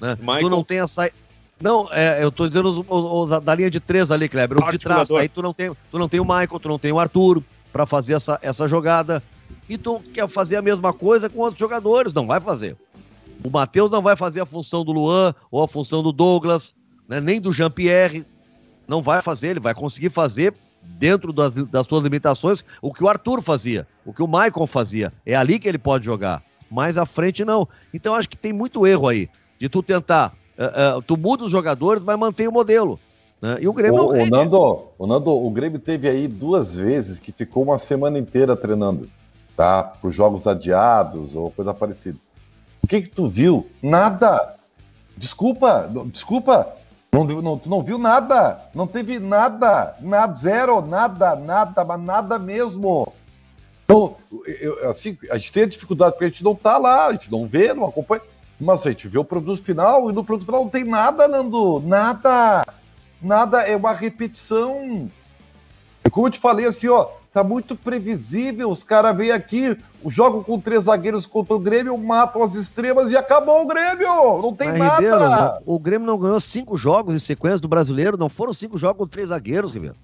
[0.00, 0.16] né?
[0.44, 1.16] Tu não tem a saída
[1.60, 4.58] não, é, eu tô dizendo os, os, os, da linha de três ali, Kleber.
[4.58, 5.10] O de trás.
[5.10, 7.84] Aí tu não, tem, tu não tem o Michael, tu não tem o Arthur para
[7.84, 9.22] fazer essa, essa jogada.
[9.68, 12.14] E tu quer fazer a mesma coisa com outros jogadores.
[12.14, 12.76] Não vai fazer.
[13.44, 16.74] O Matheus não vai fazer a função do Luan ou a função do Douglas,
[17.06, 18.24] né, nem do Jean-Pierre.
[18.88, 23.08] Não vai fazer, ele vai conseguir fazer dentro das, das suas limitações o que o
[23.08, 25.12] Arthur fazia, o que o Michael fazia.
[25.24, 26.42] É ali que ele pode jogar.
[26.70, 27.68] Mais à frente, não.
[27.92, 31.50] Então acho que tem muito erro aí de tu tentar uh, uh, tu muda os
[31.50, 33.00] jogadores, mas mantém o modelo.
[33.40, 33.58] Né?
[33.60, 34.22] E o Grêmio o, não...
[34.22, 38.54] o, Nando, o Nando, o Grêmio teve aí duas vezes que ficou uma semana inteira
[38.54, 39.08] treinando,
[39.56, 39.82] tá?
[39.82, 42.18] Por jogos adiados ou coisa parecida.
[42.82, 43.66] O que que tu viu?
[43.82, 44.56] Nada.
[45.16, 46.74] Desculpa, desculpa.
[47.12, 48.60] Não, não, tu não viu nada.
[48.74, 49.96] Não teve nada.
[50.00, 53.12] Nada, zero, nada, nada, mas nada mesmo.
[53.84, 57.12] Então, eu, assim, a gente tem a dificuldade porque a gente não tá lá, a
[57.12, 58.22] gente não vê, não acompanha.
[58.60, 61.80] Mas a gente vê o produto final e no produto final não tem nada, Nando.
[61.80, 62.64] Nada.
[63.22, 63.62] Nada.
[63.62, 65.08] É uma repetição.
[66.04, 68.70] E como eu te falei assim, ó, tá muito previsível.
[68.70, 73.16] Os caras vêm aqui, jogam com três zagueiros contra o Grêmio, matam as extremas e
[73.16, 74.42] acabou o Grêmio.
[74.42, 74.96] Não tem Mas, nada.
[74.96, 78.18] Ribeiro, o Grêmio não ganhou cinco jogos em sequência do brasileiro.
[78.18, 79.96] Não foram cinco jogos com três zagueiros, Ribeiro.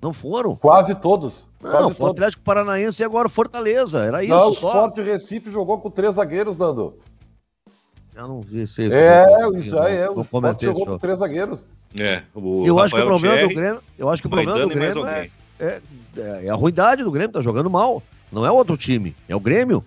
[0.00, 0.54] Não foram?
[0.54, 1.48] Quase todos.
[1.60, 2.12] Não, quase foi todos.
[2.12, 4.04] Atlético Paranaense e agora Fortaleza.
[4.04, 4.34] Era isso.
[4.34, 6.94] Não, o Sport Recife jogou com três zagueiros, Dando.
[8.14, 8.80] Eu não vi isso.
[8.80, 9.26] É,
[9.58, 10.08] isso aí é.
[10.08, 11.66] O Sport jogou com três zagueiros.
[11.98, 14.68] É, eu acho que o problema Thierry, do Grêmio, eu acho que o problema do
[14.68, 15.80] Grêmio é, é,
[16.16, 18.02] é, a ruindade do Grêmio, tá jogando mal.
[18.32, 19.84] Não é outro time, é o Grêmio.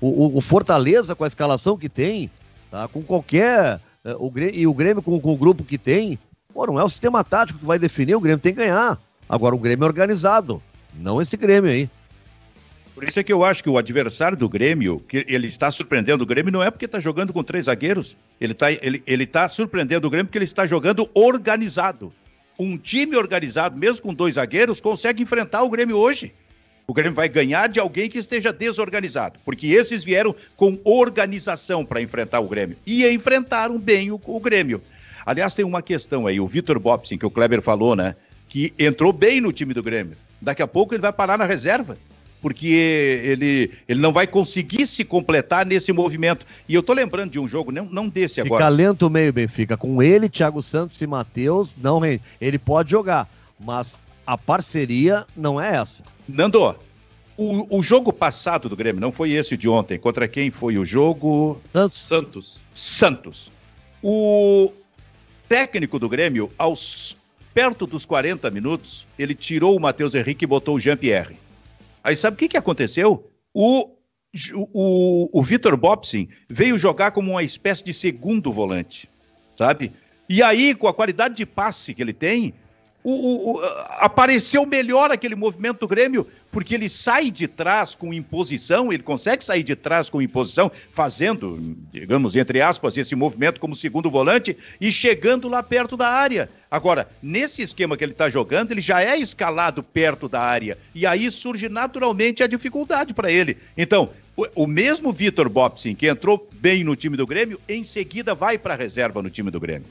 [0.00, 2.30] O, o, o Fortaleza, com a escalação que tem,
[2.70, 3.80] tá, com qualquer.
[4.04, 6.18] É, o Grêmio, e o Grêmio com, com o grupo que tem,
[6.52, 8.98] pô, não é o sistema tático que vai definir, o Grêmio tem que ganhar.
[9.28, 10.62] Agora, o Grêmio é organizado,
[10.94, 11.88] não esse Grêmio aí.
[12.98, 16.24] Por isso é que eu acho que o adversário do Grêmio, que ele está surpreendendo
[16.24, 18.16] o Grêmio, não é porque está jogando com três zagueiros.
[18.40, 22.12] Ele está ele, ele tá surpreendendo o Grêmio porque ele está jogando organizado.
[22.58, 26.34] Um time organizado, mesmo com dois zagueiros, consegue enfrentar o Grêmio hoje.
[26.88, 32.02] O Grêmio vai ganhar de alguém que esteja desorganizado, porque esses vieram com organização para
[32.02, 32.76] enfrentar o Grêmio.
[32.84, 34.82] E enfrentaram bem o, o Grêmio.
[35.24, 38.16] Aliás, tem uma questão aí, o Vitor Bobsin, que o Kleber falou, né?
[38.48, 40.16] Que entrou bem no time do Grêmio.
[40.42, 41.96] Daqui a pouco ele vai parar na reserva
[42.40, 42.66] porque
[43.24, 46.46] ele, ele não vai conseguir se completar nesse movimento.
[46.68, 48.64] E eu tô lembrando de um jogo, não, não desse agora.
[48.64, 49.76] Fica lento o meio, Benfica.
[49.76, 52.00] Com ele, Thiago Santos e Matheus, não
[52.40, 56.02] Ele pode jogar, mas a parceria não é essa.
[56.28, 56.76] Nando,
[57.36, 59.98] o, o jogo passado do Grêmio, não foi esse de ontem.
[59.98, 61.60] Contra quem foi o jogo?
[61.72, 61.98] Santos.
[62.06, 62.60] Santos.
[62.74, 63.52] Santos.
[64.02, 64.72] O
[65.48, 67.16] técnico do Grêmio, aos
[67.54, 71.36] perto dos 40 minutos, ele tirou o Matheus Henrique e botou o Jean-Pierre.
[72.02, 73.30] Aí sabe o que, que aconteceu?
[73.52, 73.96] O,
[74.72, 79.08] o, o Vitor Bobsin veio jogar como uma espécie de segundo volante,
[79.56, 79.92] sabe?
[80.28, 82.54] E aí, com a qualidade de passe que ele tem,
[83.04, 83.60] o, o, o,
[83.98, 89.44] apareceu melhor aquele movimento do Grêmio, porque ele sai de trás com imposição, ele consegue
[89.44, 94.90] sair de trás com imposição, fazendo, digamos, entre aspas, esse movimento como segundo volante e
[94.90, 96.50] chegando lá perto da área.
[96.70, 101.06] Agora, nesse esquema que ele está jogando, ele já é escalado perto da área, e
[101.06, 103.56] aí surge naturalmente a dificuldade para ele.
[103.76, 104.10] Então,
[104.54, 108.74] o, mesmo Vitor Bobsin, que entrou bem no time do Grêmio, em seguida vai para
[108.74, 109.86] a reserva no time do Grêmio.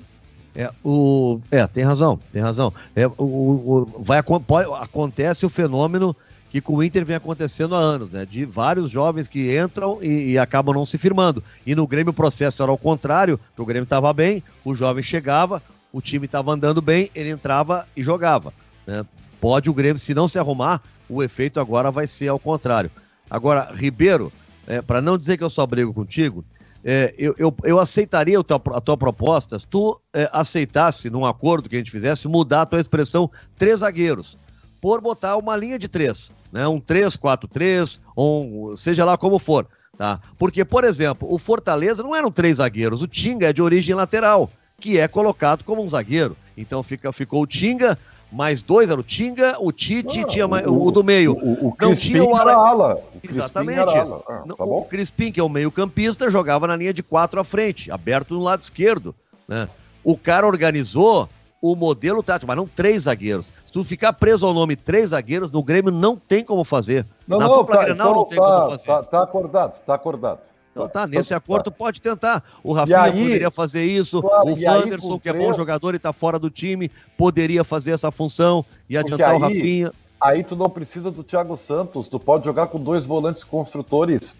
[0.58, 2.74] É, o, é, tem razão, tem razão.
[2.96, 6.16] É, o, o, vai, acontece o fenômeno
[6.50, 8.26] que com o Inter vem acontecendo há anos, né?
[8.26, 11.44] De vários jovens que entram e, e acabam não se firmando.
[11.64, 15.62] E no Grêmio o processo era ao contrário, o Grêmio estava bem, o jovem chegava,
[15.94, 18.52] o time estava andando bem, ele entrava e jogava.
[18.88, 19.06] Né?
[19.40, 22.90] Pode o Grêmio, se não se arrumar, o efeito agora vai ser ao contrário.
[23.30, 24.34] Agora, Ribeiro,
[24.66, 26.44] é, para não dizer que eu só brigo contigo,
[26.84, 31.26] é, eu, eu, eu, aceitaria a tua, a tua proposta se tu é, aceitasse, num
[31.26, 34.38] acordo que a gente fizesse, mudar a tua expressão três zagueiros,
[34.82, 36.68] por botar uma linha de três, né?
[36.68, 39.68] Um 3-4-3, ou um, seja lá como for.
[39.98, 40.20] Tá?
[40.38, 44.50] Porque, por exemplo, o Fortaleza não eram três zagueiros, o Tinga é de origem lateral,
[44.80, 46.38] que é colocado como um zagueiro.
[46.56, 47.98] Então fica, ficou o Tinga,
[48.32, 51.34] mais dois era o Tinga, o Tite ah, tinha mais, o, o, do meio.
[51.34, 52.54] O, o, não tinha o ala...
[52.54, 53.02] ala.
[53.24, 53.80] Exatamente.
[53.80, 54.22] Ala.
[54.28, 57.92] Ah, tá o Crispim, que é o meio-campista, jogava na linha de quatro à frente,
[57.92, 59.16] aberto no lado esquerdo.
[59.48, 59.68] Né?
[60.04, 61.30] O cara organizou
[61.62, 63.48] o modelo tático, mas não três zagueiros.
[63.66, 67.06] Se tu ficar preso ao nome três zagueiros, no Grêmio não tem como fazer.
[67.28, 68.86] Não, na não, tá, Grenal, então, não tem tá, como fazer.
[68.86, 70.58] Tá, tá acordado, tá acordado.
[70.72, 72.44] Então tá, nesse acordo pode tentar.
[72.64, 76.14] O Rafinha aí, poderia fazer isso, claro, o Wanderson, que é bom jogador e tá
[76.14, 79.92] fora do time, poderia fazer essa função e adiantar aí, o Rafinha.
[80.20, 84.36] Aí tu não precisa do Thiago Santos, tu pode jogar com dois volantes construtores.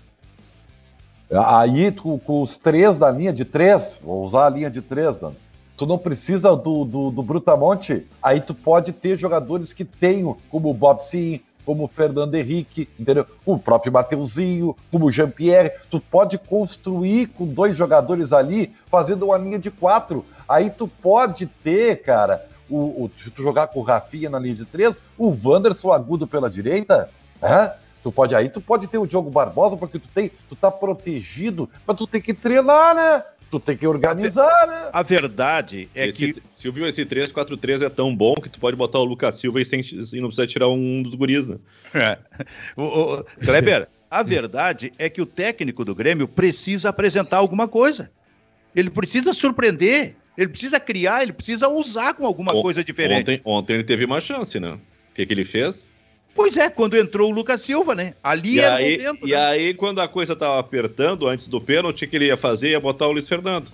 [1.32, 5.18] Aí tu, com os três da linha de três, vou usar a linha de três,
[5.18, 5.34] Dan.
[5.76, 10.72] Tu não precisa do, do, do Brutamonte, aí tu pode ter jogadores que tenham, como
[10.72, 13.28] o Bob Sim, como o Fernando Henrique, entendeu?
[13.46, 15.74] O próprio Mateuzinho, como o Jean-Pierre.
[15.92, 20.26] Tu pode construir com dois jogadores ali, fazendo uma linha de quatro.
[20.48, 24.56] Aí tu pode ter, cara, o, o, se tu jogar com o Rafinha na linha
[24.56, 27.10] de três, o Wanderson agudo pela direita,
[27.42, 27.74] né?
[28.04, 31.70] Tu pode aí, tu pode ter o Diogo Barbosa, porque tu tem, tu tá protegido,
[31.86, 33.24] mas tu tem que treinar, né?
[33.50, 34.90] Tu tem que organizar, né?
[34.92, 36.44] A verdade é esse, que.
[36.54, 39.82] Silvio, esse 3-4-3 é tão bom que tu pode botar o Lucas Silva e, sem,
[39.82, 41.58] e não precisa tirar um dos guris, né?
[41.94, 42.18] É.
[42.76, 48.12] O, o, Kleber, a verdade é que o técnico do Grêmio precisa apresentar alguma coisa.
[48.76, 53.22] Ele precisa surpreender, ele precisa criar, ele precisa usar com alguma o, coisa diferente.
[53.22, 54.72] Ontem, ontem ele teve uma chance, né?
[54.72, 54.80] O
[55.16, 55.92] que, que ele fez?
[56.36, 58.14] Pois é, quando entrou o Lucas Silva, né?
[58.24, 59.28] Ali E era aí, o momento.
[59.28, 59.38] e né?
[59.38, 62.70] aí, quando a coisa tava apertando, antes do pênalti, o que ele ia fazer?
[62.70, 63.72] Ia botar o Luiz Fernando.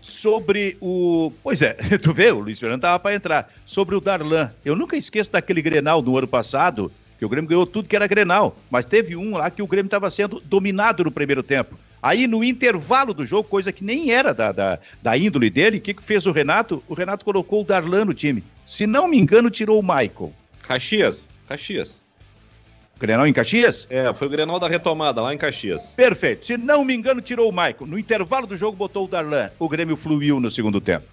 [0.00, 1.30] Sobre o.
[1.42, 3.52] Pois é, tu vê, o Luiz Fernando tava para entrar.
[3.66, 4.50] Sobre o Darlan.
[4.64, 8.06] Eu nunca esqueço daquele Grenal do ano passado, que o Grêmio ganhou tudo que era
[8.06, 8.56] Grenal.
[8.70, 11.78] Mas teve um lá que o Grêmio estava sendo dominado no primeiro tempo.
[12.02, 15.80] Aí, no intervalo do jogo, coisa que nem era da, da, da índole dele, o
[15.80, 16.82] que, que fez o Renato?
[16.88, 18.42] O Renato colocou o Darlan no time.
[18.66, 20.32] Se não me engano, tirou o Michael.
[20.62, 21.28] Caxias.
[21.46, 22.02] Caxias.
[22.98, 23.86] Grenal em Caxias?
[23.90, 25.92] É, foi o Grenal da retomada, lá em Caxias.
[25.96, 26.46] Perfeito.
[26.46, 27.86] Se não me engano, tirou o Michael.
[27.86, 29.50] No intervalo do jogo, botou o Darlan.
[29.58, 31.06] O Grêmio fluiu no segundo tempo.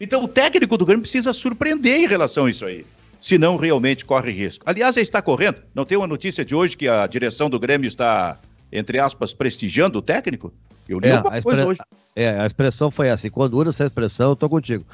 [0.00, 2.84] Então, o técnico do Grêmio precisa surpreender em relação a isso aí.
[3.20, 4.64] Senão, realmente corre risco.
[4.68, 5.62] Aliás, já está correndo.
[5.72, 8.36] Não tem uma notícia de hoje que a direção do Grêmio está,
[8.72, 10.52] entre aspas, prestigiando o técnico?
[10.88, 11.80] Eu li É, uma a coisa expre- hoje.
[12.16, 13.30] É, a expressão foi assim.
[13.30, 14.84] Quando usa essa expressão, eu tô contigo.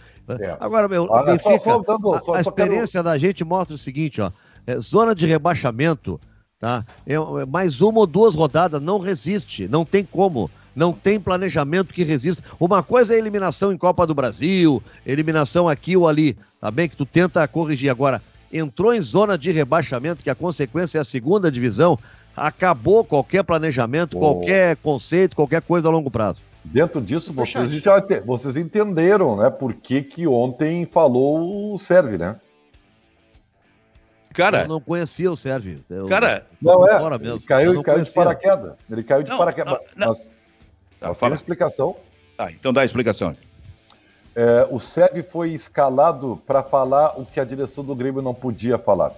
[0.40, 0.56] É.
[0.60, 3.42] Agora, meu, Ah, Benfica, só- só dando- a- só- a, só quero- experiência da gente
[3.44, 4.30] mostra o seguinte, ó.
[4.66, 6.20] é, zona de rebaixamento,
[6.60, 6.84] tá?
[7.06, 10.50] É, é mais uma ou duas rodadas não resiste, não tem como.
[10.76, 12.44] Não tem planejamento que resista.
[12.60, 16.88] Uma coisa é eliminação em Copa do Brasil, eliminação aqui ou ali, tá bem?
[16.88, 17.90] Que tu tenta corrigir.
[17.90, 21.98] Agora, entrou em zona de rebaixamento, que a consequência é a segunda divisão,
[22.46, 24.20] acabou qualquer planejamento, Oh.
[24.20, 26.40] qualquer conceito, qualquer coisa a longo prazo.
[26.64, 29.48] Dentro disso, vocês já te- vocês entenderam, né?
[29.50, 32.36] Por que, que ontem falou o Serve, né?
[34.34, 35.80] Cara, Eu não conhecia o Sérgio.
[35.90, 36.98] Eu- Cara, Não é.
[36.98, 38.72] fora Ele caiu, não caiu de paraquedas.
[38.90, 39.72] Ele caiu de Não, paraquedas.
[39.96, 40.08] não.
[40.08, 40.30] Mas,
[41.00, 41.30] mas tem fala.
[41.32, 41.96] uma explicação.
[42.36, 43.34] tá, então dá a explicação.
[44.36, 48.78] É, o Serve foi escalado para falar o que a direção do Grêmio não podia
[48.78, 49.12] falar.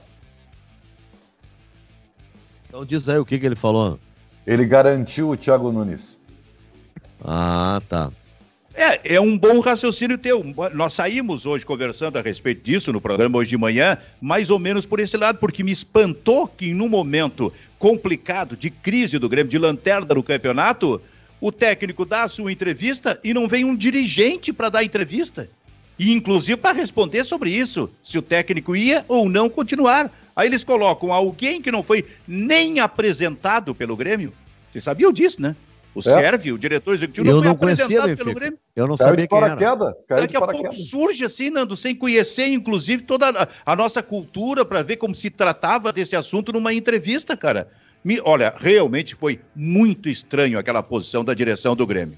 [2.71, 3.99] Então diz aí o que, que ele falou.
[4.47, 6.17] Ele garantiu o Thiago Nunes.
[7.21, 8.13] Ah, tá.
[8.73, 10.45] É, é um bom raciocínio teu.
[10.73, 14.87] Nós saímos hoje conversando a respeito disso no programa hoje de manhã, mais ou menos
[14.87, 19.59] por esse lado, porque me espantou que num momento complicado de crise do Grêmio, de
[19.59, 21.03] lanterna no campeonato,
[21.41, 25.51] o técnico dá a sua entrevista e não vem um dirigente para dar entrevista.
[25.99, 30.11] E inclusive para responder sobre isso, se o técnico ia ou não continuar.
[30.35, 34.33] Aí eles colocam alguém que não foi nem apresentado pelo Grêmio.
[34.69, 35.57] Vocês sabiam disso, né?
[35.93, 38.35] O Sérvio, o diretor executivo, Eu não foi não conhecia, apresentado pelo.
[38.35, 38.59] Grêmio.
[38.77, 39.47] Eu não Caiu sabia quem era.
[39.57, 39.95] paraquedas.
[40.07, 44.01] Caiu Daqui de a pouco surge assim, Nando, sem conhecer, inclusive, toda a, a nossa
[44.01, 47.69] cultura para ver como se tratava desse assunto numa entrevista, cara.
[48.05, 52.17] Me- olha, realmente foi muito estranho aquela posição da direção do Grêmio.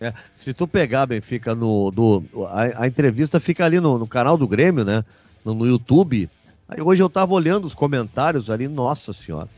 [0.00, 4.36] É, se tu pegar, Benfica, no, do, a, a entrevista fica ali no, no canal
[4.36, 5.04] do Grêmio, né?
[5.44, 6.28] No, no YouTube.
[6.68, 9.48] Aí hoje eu tava olhando os comentários ali, nossa senhora.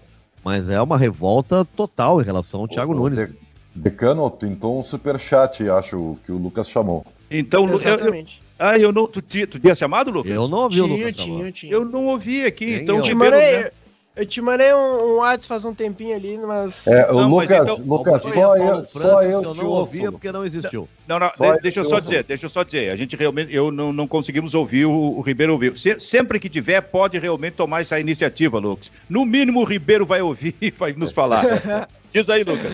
[0.44, 3.28] Mas é uma revolta total em relação ao Thiago O- o Nunes.
[3.28, 3.34] De-
[3.74, 7.04] Decano tentou um superchat, acho que o Lucas chamou.
[7.30, 8.42] Então, eu, eu, Exatamente.
[8.58, 9.06] ah, eu não.
[9.06, 10.32] Tu, ti- tu tinha chamado, Lucas?
[10.32, 11.72] Eu não ouvi o Tinha, Lucas tinha, tinha.
[11.72, 13.04] Eu não ouvi aqui, Nem então eu.
[13.14, 13.70] o mandei, né?
[14.16, 16.86] Eu te mandei um, um WhatsApp faz um tempinho ali, mas.
[16.86, 20.12] É, o Não, mas Lucas, então- Lucas, só eu, só Francis, eu não ouvia ouço.
[20.12, 20.88] porque não existiu.
[21.06, 22.08] Não, não, Só deixa eu só ouço.
[22.08, 22.90] dizer, deixa eu só dizer.
[22.90, 25.76] A gente realmente, eu não, não conseguimos ouvir o, o Ribeiro ouvir.
[25.78, 28.90] Se- sempre que tiver, pode realmente tomar essa iniciativa, Lucas.
[29.08, 31.42] No mínimo, o Ribeiro vai ouvir e vai nos falar.
[32.10, 32.72] Diz aí, Lucas.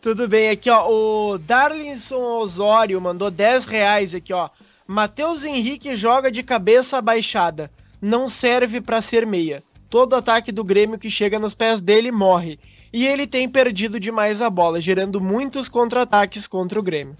[0.00, 4.48] Tudo bem, aqui ó, o Darlinson Osório mandou 10 reais aqui ó.
[4.86, 7.68] Matheus Henrique joga de cabeça abaixada,
[8.00, 9.62] não serve pra ser meia.
[9.96, 12.58] Todo ataque do Grêmio que chega nos pés dele morre.
[12.92, 17.16] E ele tem perdido demais a bola, gerando muitos contra-ataques contra o Grêmio.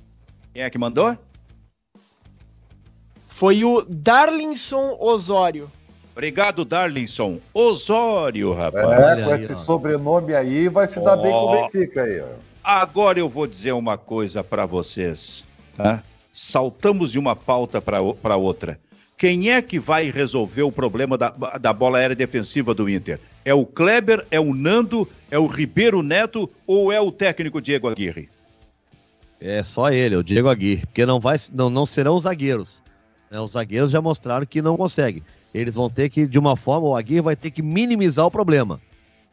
[0.52, 1.16] Quem é que mandou?
[3.26, 5.72] Foi o Darlinson Osório.
[6.12, 7.38] Obrigado, Darlinson.
[7.54, 9.20] Osório, rapaz.
[9.20, 11.62] É, com esse sobrenome aí, vai se dar bem com o.
[11.62, 12.20] Benfica aí.
[12.20, 12.26] ó.
[12.62, 15.46] Agora eu vou dizer uma coisa para vocês.
[15.78, 16.02] Tá?
[16.30, 18.78] Saltamos de uma pauta para outra.
[19.16, 23.18] Quem é que vai resolver o problema da, da bola aérea defensiva do Inter?
[23.44, 27.88] É o Kleber, é o Nando, é o Ribeiro Neto ou é o técnico Diego
[27.88, 28.28] Aguirre?
[29.40, 32.82] É só ele, o Diego Aguirre, porque não, vai, não, não serão os zagueiros.
[33.30, 33.40] né?
[33.40, 35.22] Os zagueiros já mostraram que não conseguem.
[35.54, 38.80] Eles vão ter que, de uma forma, o Aguirre vai ter que minimizar o problema.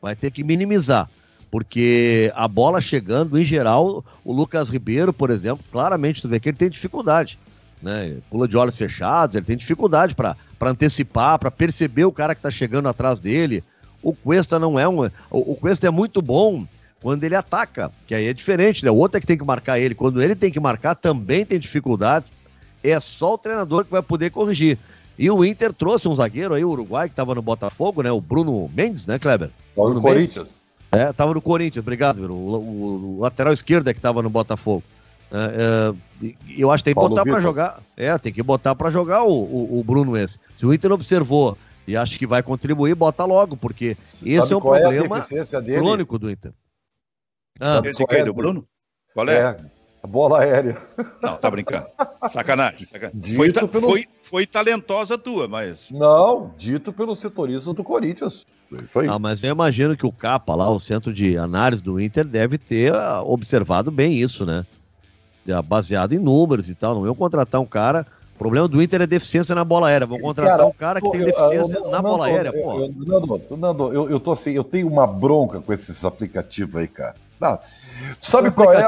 [0.01, 1.09] Vai ter que minimizar.
[1.51, 6.49] Porque a bola chegando, em geral, o Lucas Ribeiro, por exemplo, claramente tu vê que
[6.49, 7.37] ele tem dificuldade.
[7.83, 8.15] Né?
[8.29, 12.49] Pula de olhos fechados, ele tem dificuldade para antecipar, para perceber o cara que está
[12.49, 13.61] chegando atrás dele.
[14.01, 15.01] O Cuesta não é um.
[15.29, 16.65] O, o Cuesta é muito bom
[17.01, 18.89] quando ele ataca, que aí é diferente, né?
[18.89, 19.93] O outro é que tem que marcar ele.
[19.93, 22.31] Quando ele tem que marcar, também tem dificuldades.
[22.81, 24.77] É só o treinador que vai poder corrigir.
[25.19, 28.11] E o Inter trouxe um zagueiro aí, o Uruguai, que estava no Botafogo, né?
[28.11, 29.49] O Bruno Mendes, né, Kleber?
[29.75, 30.63] Ó, Bruno o Corinthians.
[30.91, 32.19] É, tava no Corinthians, obrigado.
[32.31, 34.83] O, o- o lateral esquerdo é que tava no Botafogo.
[35.33, 35.93] É,
[36.27, 37.81] é, eu acho que tem que Paulo botar para jogar.
[37.97, 40.37] É, tem que botar para jogar o, o, o Bruno esse.
[40.55, 41.57] Se o Inter observou
[41.87, 45.21] e acho que vai contribuir, bota logo, porque Sabe esse é um é a problema
[45.61, 45.79] dele?
[45.79, 46.53] crônico do Inter.
[47.59, 48.25] Ah, Sabe qual que é é?
[48.25, 48.65] do Bruno?
[49.13, 49.35] Qual é?
[49.37, 49.59] É,
[50.03, 50.79] a bola aérea.
[51.21, 51.87] Não, tá brincando.
[52.29, 52.85] Sacanagem.
[52.85, 53.35] sacanagem.
[53.35, 55.89] Foi, ta- pelo- foi- foi talentosa tua, mas.
[55.91, 58.45] Não, dito pelos setoristas do Corinthians.
[58.89, 59.05] Foi.
[59.07, 62.57] Não, mas eu imagino que o Capa lá, o centro de análise do Inter, deve
[62.57, 64.65] ter ah, observado bem isso, né?
[65.45, 66.95] Já Baseado em números e tal.
[66.95, 68.05] Não iam contratar um cara.
[68.35, 70.07] O problema do Inter é deficiência na bola aérea.
[70.07, 72.49] Vão contratar Cara, um cara que Pô, tem eu- deficiência eu- na Nando, bola aérea,
[72.49, 72.79] eu- pô.
[72.79, 76.87] eu- Nando, Nando, eu, eu tô assim, eu tenho uma bronca com esses aplicativos aí,
[76.87, 77.15] cara.
[77.39, 77.59] Não,
[78.21, 78.85] sabe qual é?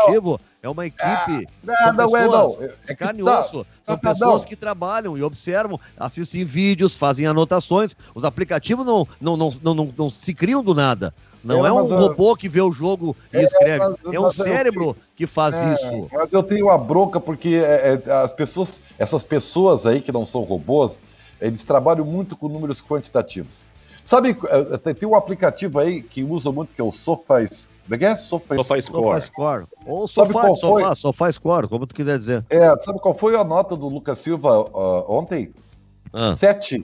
[0.64, 1.48] é uma equipe.
[1.64, 2.58] Não, são não é, não.
[2.64, 3.52] É, É carne e tá- osso.
[3.84, 4.48] São não, não, pessoas não.
[4.48, 7.96] que trabalham e observam, assistem vídeos, fazem anotações.
[8.16, 11.14] Os aplicativos não, não, não, não, não, não se criam do nada.
[11.46, 13.78] Não É, é, um mas, robô que vê o jogo e é, escreve.
[13.78, 16.08] mas- é um mas eu cérebro que faz É, isso.
[16.12, 20.26] Mas eu tenho uma bronca porque é, é, as pessoas, essas pessoas aí que não
[20.26, 21.00] são robôs,
[21.40, 23.68] eles trabalham muito com números quantitativos.
[24.04, 27.70] Sabe, é, tem- um aplicativo aí que usa muito que é o Sofas.
[27.84, 28.16] Como é que é?
[28.16, 29.22] Sofas Sofá Sofá Score.
[29.22, 29.66] Score.
[29.86, 31.68] Ou Sabe qual sofá, foi?
[31.68, 32.44] como tu quiser dizer.
[32.50, 35.54] É, sabe qual foi a nota do Lucas Silva ó, ontem?
[36.12, 36.34] Ah.
[36.36, 36.84] Sete.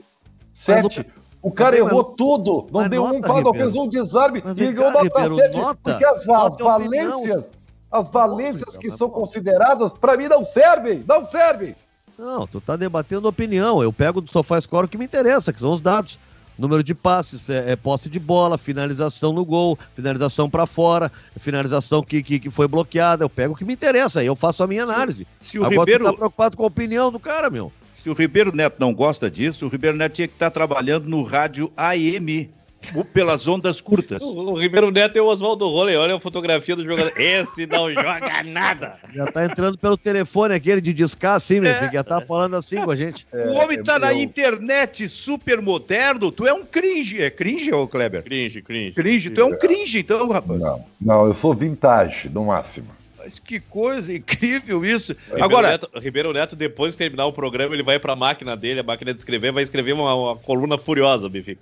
[0.52, 1.04] Sete.
[1.42, 2.66] O cara errou tudo.
[2.70, 3.52] Não mas deu nota, um Ribeiro.
[3.58, 5.56] fez um desarme Mas e ganhou nota Ribeiro, 7.
[5.58, 7.10] nota- porque as, va- as nota é opinião.
[7.10, 7.50] valências,
[7.90, 11.02] as valências que são consideradas, pra mim não servem.
[11.06, 11.74] Não servem.
[12.18, 13.82] Não, tu tá debatendo opinião.
[13.82, 16.18] Eu pego do sofá score o que me interessa, que são os dados.
[16.58, 22.02] Número de passes, é, é posse de bola, finalização no gol, finalização pra fora, finalização
[22.02, 23.24] que, que, que foi bloqueada.
[23.24, 25.26] Eu pego o que me interessa, aí eu faço a minha análise.
[25.40, 27.72] Se o, Agora Ribeiro, tu tá preocupado com a opinião do cara, meu.
[28.02, 31.22] Se o Ribeiro Neto não gosta disso, o Ribeiro Neto tinha que estar trabalhando no
[31.22, 32.50] rádio AM,
[32.96, 34.20] o- pelas ondas curtas.
[34.32, 37.12] O, o Ribeiro Neto é o Oswaldo Roller, olha a fotografia do jogador.
[37.16, 38.98] Esse não joga nada.
[39.14, 41.74] Já tá entrando pelo telefone aquele de discar assim, meu É.
[41.78, 41.92] filho.
[41.92, 43.24] Já tá falando assim com a gente.
[43.32, 47.22] o homem tá é, na eu- internet super moderno, tu é um cringe.
[47.22, 48.24] É cringe, ô Kleber?
[48.24, 48.92] Cringe, cringe.
[48.96, 50.58] Cringe, tu é um cringe então, rapaz.
[50.58, 52.88] Não, não, eu sou vintage, no máximo.
[53.22, 55.12] Mas que coisa incrível isso.
[55.26, 58.80] Ribeiro Agora, Neto, Ribeiro Neto, depois de terminar o programa, ele vai pra máquina dele,
[58.80, 61.60] a máquina de escrever, vai escrever uma, uma coluna furiosa, Benfica.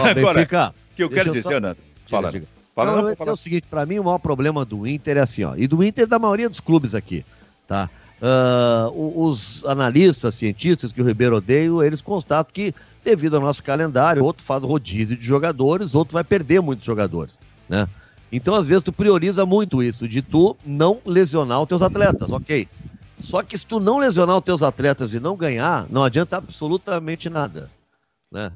[0.00, 1.78] Ó, Agora, Benfica, o que eu quero eu só- dizer, Nando?
[2.06, 2.52] Fala, diga, diga.
[2.74, 3.32] fala, Não, não, falar.
[3.32, 6.04] o seguinte, pra mim o maior problema do Inter é assim, ó, e do Inter
[6.04, 7.24] e da maioria dos clubes aqui,
[7.66, 7.90] tá?
[8.92, 12.74] O- os analistas, cientistas que o Ribeiro odeia, eles constatam que
[13.04, 17.88] devido ao nosso calendário, outro faz rodízio de jogadores, outro vai perder muitos jogadores, né?
[18.30, 22.68] Então, às vezes, tu prioriza muito isso, de tu não lesionar os teus atletas, ok?
[23.18, 27.28] Só que se tu não lesionar os teus atletas e não ganhar, não adianta absolutamente
[27.28, 27.70] nada,
[28.30, 28.52] né?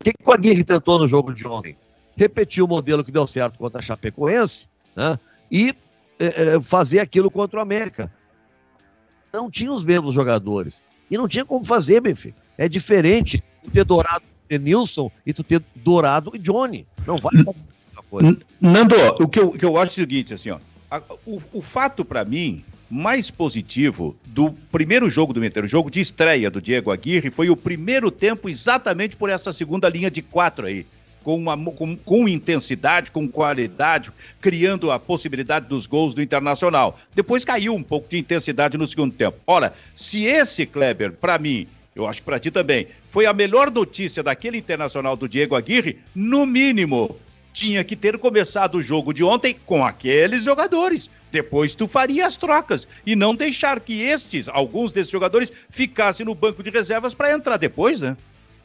[0.00, 1.76] O que, que o Aguirre tentou no jogo de ontem?
[2.16, 5.18] Repetir o modelo que deu certo contra a Chapecoense né?
[5.50, 5.74] e
[6.18, 8.12] eh, fazer aquilo contra o América.
[9.32, 10.82] Não tinha os mesmos jogadores.
[11.10, 12.36] E não tinha como fazer, Benfica.
[12.58, 13.42] É diferente
[13.72, 16.86] ter Dourado e Nilson e tu ter Dourado e Johnny.
[17.06, 17.73] Não vai fazer
[18.20, 18.38] coisa.
[18.60, 20.58] Nando, o que eu, que eu acho é o seguinte, assim, ó.
[20.90, 25.90] a- o, o fato para mim mais positivo do primeiro jogo do Inter, o jogo
[25.90, 30.22] de estreia do Diego Aguirre, foi o primeiro tempo exatamente por essa segunda linha de
[30.22, 30.86] quatro aí.
[31.24, 34.10] Com, uma, com, com intensidade, com qualidade,
[34.42, 36.98] criando a possibilidade dos gols do Internacional.
[37.14, 39.38] Depois caiu um pouco de intensidade no segundo tempo.
[39.46, 44.22] Ora, se esse Kleber, para mim, eu acho para ti também, foi a melhor notícia
[44.22, 47.16] daquele Internacional do Diego Aguirre, no mínimo,
[47.54, 51.08] tinha que ter começado o jogo de ontem com aqueles jogadores.
[51.30, 56.34] Depois tu faria as trocas e não deixar que estes, alguns desses jogadores, ficassem no
[56.34, 58.16] banco de reservas para entrar depois, né?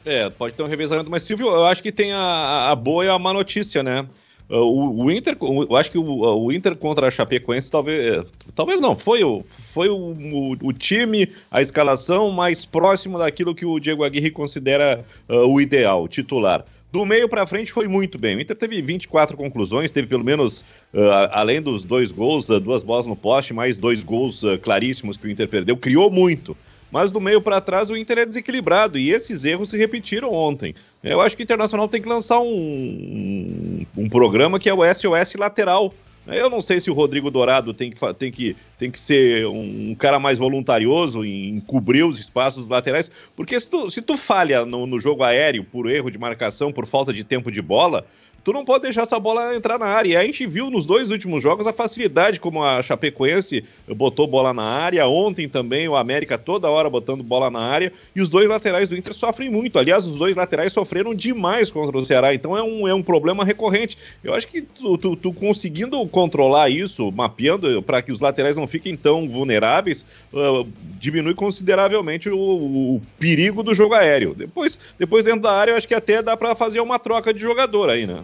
[0.04, 3.08] É, pode ter um revezamento, mas Silvio, eu acho que tem a, a boa e
[3.08, 4.06] a má notícia, né?
[4.48, 8.96] O, o Inter, eu acho que o, o Inter contra a Chapecoense talvez, talvez não,
[8.96, 14.30] foi, o, foi o, o, time, a escalação mais próximo daquilo que o Diego Aguirre
[14.32, 16.64] considera uh, o ideal, titular.
[16.92, 18.36] Do meio para frente foi muito bem.
[18.36, 20.62] O Inter teve 24 conclusões, teve pelo menos,
[20.92, 25.16] uh, além dos dois gols, uh, duas bolas no poste, mais dois gols uh, claríssimos
[25.16, 26.56] que o Inter perdeu, criou muito.
[26.90, 30.74] Mas do meio para trás o Inter é desequilibrado e esses erros se repetiram ontem.
[31.04, 34.82] Eu acho que o Internacional tem que lançar um, um, um programa que é o
[34.82, 35.94] SOS lateral.
[36.26, 39.94] Eu não sei se o Rodrigo Dourado tem que, tem que, tem que ser um,
[39.94, 44.86] cara mais voluntarioso em cobrir os espaços laterais, porque se tu, se tu falha no,
[44.86, 48.06] no jogo aéreo por erro de marcação, por falta de tempo de bola,
[48.42, 50.10] tu não pode deixar essa bola entrar na área.
[50.10, 54.52] E a gente viu nos dois últimos jogos a facilidade como a Chapecoense botou bola
[54.52, 58.48] na área, ontem também o América toda hora botando bola na área, e os dois
[58.48, 59.78] laterais do Inter sofrem muito.
[59.78, 63.44] Aliás, os dois laterais sofreram demais contra o Ceará, então é um, é um problema
[63.44, 63.96] recorrente.
[64.22, 68.66] Eu acho que tu, tu, tu conseguindo controlar isso, mapeando para que os laterais não
[68.66, 70.66] fiquem tão vulneráveis, uh,
[70.98, 74.34] diminui consideravelmente o, o, perigo do jogo aéreo.
[74.34, 77.40] Depois, depois dentro da área, eu acho que até dá para fazer uma troca de
[77.40, 78.22] jogador aí, né?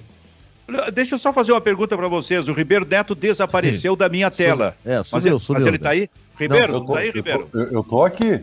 [0.93, 2.49] Deixa eu só fazer uma pergunta para vocês.
[2.49, 3.99] O Ribeiro Neto desapareceu Sim.
[3.99, 4.77] da minha tela.
[4.85, 6.11] É, sumiu, mas, ele, sumiu, mas ele tá aí?
[6.39, 7.49] Ribeiro, não, tô, tá aí, Ribeiro?
[7.53, 8.43] Eu, eu tô aqui.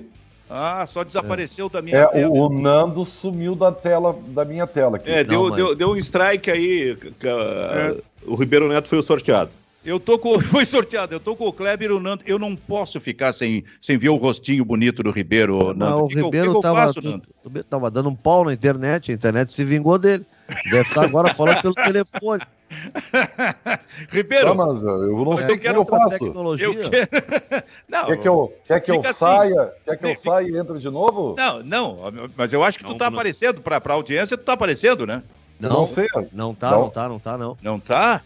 [0.50, 1.70] Ah, só desapareceu é.
[1.70, 2.30] da minha é, tela.
[2.30, 5.12] O, o, Nando sumiu da tela da minha tela aqui.
[5.12, 6.98] É, deu, não, deu, deu um strike aí.
[7.24, 8.02] É.
[8.26, 9.52] O Ribeiro Neto foi o sorteado.
[9.86, 10.40] Eu tô com.
[10.42, 12.24] Foi sorteado, eu tô com o Kleber e o Nando.
[12.26, 15.78] Eu não posso ficar sem, sem ver o rostinho bonito do Ribeiro, Nando.
[15.78, 17.64] Não, o que Ribeiro que eu, que tava, eu faço, Nando?
[17.70, 20.26] Tava dando um pau na internet, a internet se vingou dele.
[20.66, 22.44] Deve estar agora falando pelo telefone.
[24.10, 26.20] Ribeiro, não, mas eu não sei o que eu faço.
[26.20, 26.66] Tecnologia.
[26.66, 27.10] Eu quero...
[27.88, 29.14] não, quer que eu, quer que eu assim.
[29.14, 29.74] saia?
[29.86, 31.36] Quer que eu saia e entre de novo?
[31.38, 32.00] Não, não,
[32.36, 33.14] mas eu acho que não, tu tá não.
[33.14, 35.22] aparecendo para a audiência, tu tá aparecendo, né?
[35.60, 36.08] Não, não sei.
[36.32, 36.82] Não tá, não.
[36.82, 37.58] não tá, não tá, não.
[37.62, 38.22] Não tá?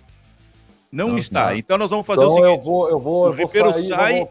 [0.91, 1.55] Não, não está.
[1.55, 2.57] Então nós vamos fazer então o seguinte.
[2.57, 4.27] Eu vou, eu vou, o Ribeiro sai,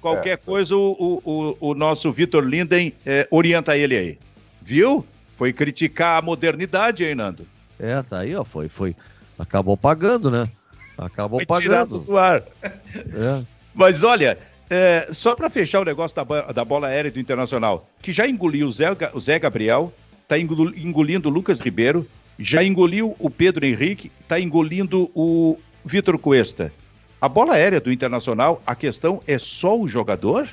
[0.00, 4.18] qualquer é, coisa o, o, o, nosso Vitor Linden é, orienta ele aí.
[4.62, 5.04] Viu?
[5.34, 7.46] Foi criticar a modernidade, hein, Nando?
[7.78, 8.96] É, tá aí, ó, foi, foi.
[9.38, 10.48] Acabou pagando, né?
[10.96, 11.98] Acabou foi pagando.
[11.98, 12.42] do ar.
[12.96, 13.44] É.
[13.74, 14.38] Mas olha,
[14.70, 18.66] é, só para fechar o negócio da, da bola aérea do Internacional, que já engoliu
[18.66, 19.92] o Zé, o Zé Gabriel,
[20.26, 22.06] tá engolindo o Lucas Ribeiro,
[22.38, 26.72] já engoliu o Pedro Henrique, tá engolindo o Vitor Cuesta.
[27.20, 30.48] A bola aérea do Internacional, a questão é só o jogador?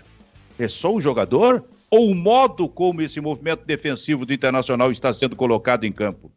[0.58, 1.66] É só o jogador?
[1.94, 6.32] ou o modo como esse movimento defensivo do Internacional está sendo colocado em campo?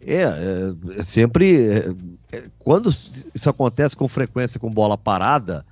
[0.00, 1.68] É, é, é sempre.
[1.68, 1.94] É,
[2.32, 5.66] é, quando isso acontece com frequência com bola parada,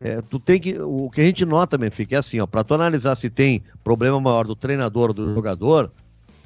[0.00, 0.80] é, tu tem que.
[0.80, 4.18] O que a gente nota, Benfica, é assim, ó, para tu analisar se tem problema
[4.18, 5.92] maior do treinador ou do jogador,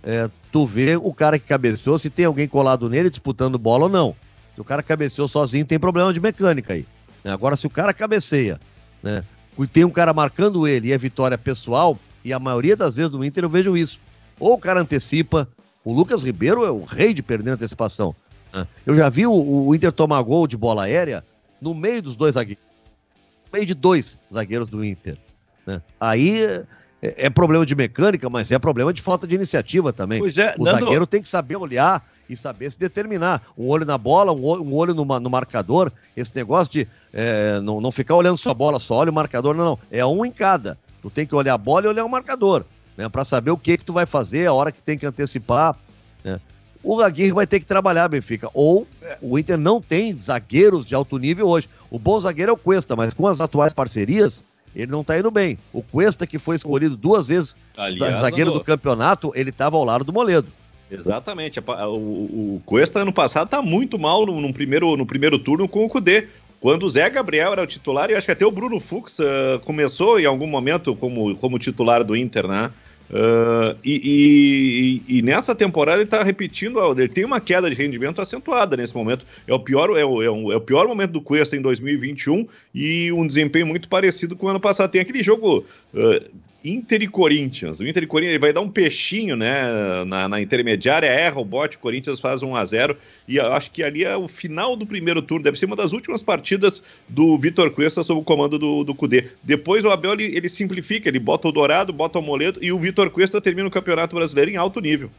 [0.03, 3.91] é, tu vê o cara que cabeceou, se tem alguém colado nele disputando bola ou
[3.91, 4.17] não.
[4.57, 6.87] Se o cara cabeceou sozinho, tem problema de mecânica aí.
[7.23, 7.31] Né?
[7.31, 8.59] Agora, se o cara cabeceia,
[9.03, 9.23] né?
[9.71, 13.23] tem um cara marcando ele e é vitória pessoal, e a maioria das vezes no
[13.23, 14.01] Inter eu vejo isso.
[14.41, 15.47] Ou o cara antecipa,
[15.85, 18.17] o Lucas Ribeiro é o rei de perder antecipação.
[18.51, 18.67] Né?
[18.87, 21.23] Eu já vi o, o, Inter tomar gol de bola aérea
[21.61, 22.65] no meio dos dois zagueiros.
[23.45, 25.19] No meio de dois zagueiros do Inter.
[25.67, 25.83] Né?
[26.01, 26.65] Aí
[27.03, 30.19] é, é, problema de mecânica, mas é problema de falta de iniciativa também.
[30.19, 30.81] Pois é, o Nando...
[30.81, 33.43] zagueiro tem que saber olhar e saber se determinar.
[33.57, 35.93] Um olho na bola, um olho no, no marcador.
[36.17, 39.65] Esse negócio de é, não, não ficar olhando sua bola, só olha o marcador, não,
[39.65, 39.79] não.
[39.91, 40.79] É um em cada.
[41.03, 42.65] Tu tem que olhar a bola e olhar o marcador,
[42.97, 43.09] né?
[43.09, 45.77] Para saber o que que tu vai fazer, a hora que tem que antecipar.
[46.25, 46.41] Né?
[46.83, 48.51] O Aguirre vai ter que trabalhar, Benfica.
[48.55, 48.87] Ou
[49.21, 51.69] o Inter não tem zagueiros de alto nível hoje.
[51.91, 54.43] O bom zagueiro é o Cuesta, mas com as atuais parcerias,
[54.77, 55.59] ele não tá indo bem.
[55.73, 60.05] O Cuesta, que foi escolhido duas vezes Aliás, zagueiro do campeonato, ele estava ao lado
[60.05, 60.49] do Moledo.
[60.91, 61.59] Exatamente.
[61.59, 65.89] O, Cuesta ano passado tá muito mal no, no, primeiro, no primeiro turno com o
[65.89, 66.29] Cudê.
[66.61, 69.59] Quando o Zé Gabriel era o titular, e acho que até o Bruno Fux uh,
[69.65, 72.71] começou em algum momento como, como titular do Inter, né?
[73.09, 78.21] Uh, e, e, e, nessa temporada ele está repetindo, ele tem uma queda de rendimento
[78.21, 79.25] acentuada nesse momento.
[79.47, 82.49] É o pior, é o, é o, é o pior momento do Cuesta em 2021
[82.75, 84.91] e um desempenho muito parecido com o ano passado.
[84.91, 86.31] Tem aquele jogo uh,
[86.69, 87.79] Inter e Corinthians.
[87.79, 90.05] O Inter e Corinthians vai dar um peixinho, né?
[90.05, 92.97] Na, na intermediária, erra o bote, o Corinthians faz 1 a 0
[93.29, 95.45] E eu acho que ali é o final do primeiro turno.
[95.45, 99.29] Deve ser uma das últimas partidas do Vitor Cuesta sob o comando do, do Cudê.
[99.43, 102.79] Depois o Abel ele, ele simplifica, ele bota o Dourado, bota o Moledo e o
[102.79, 105.11] Vitor Cuesta termina o Campeonato Brasileiro em alto nível.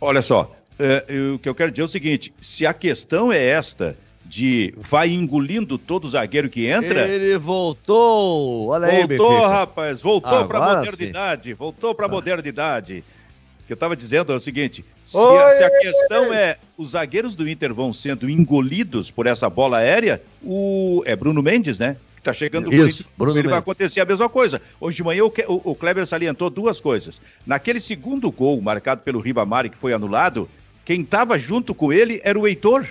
[0.00, 1.04] Olha só, é,
[1.34, 5.10] o que eu quero dizer é o seguinte: se a questão é esta de vai
[5.10, 7.06] engolindo todo zagueiro que entra.
[7.06, 8.68] Ele voltou!
[8.68, 11.54] Olha aí, Voltou, rapaz, voltou para a modernidade, sim.
[11.54, 12.12] voltou para a ah.
[12.12, 13.04] modernidade.
[13.64, 16.90] O que eu estava dizendo é o seguinte: se, a, se, a, questão é os
[16.90, 21.96] zagueiros do Inter vão sendo engolidos por essa bola aérea, o é Bruno Mendes, né?
[22.16, 24.60] Que tá chegando do Isso, Bruno ele vai acontecer a mesma coisa.
[24.80, 27.20] Hoje de manhã o, o, o Kleber salientou duas coisas.
[27.46, 30.48] Naquele segundo gol marcado pelo Ribamari que foi anulado,
[30.84, 32.86] quem estava junto com ele era o Heitor.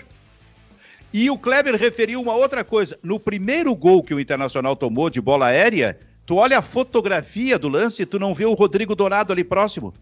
[1.13, 2.97] E o Kleber referiu uma outra coisa.
[3.03, 7.69] No primeiro gol que o Internacional tomou de bola aérea, tu olha a fotografia do
[7.69, 9.93] lance e tu não vê o Rodrigo Dourado ali próximo.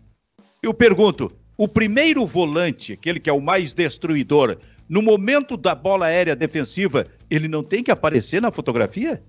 [0.63, 4.57] Eu pergunto, o primeiro volante, aquele que é o mais destruidor,
[4.87, 9.21] no momento da bola aérea defensiva, ele não tem que aparecer na fotografia?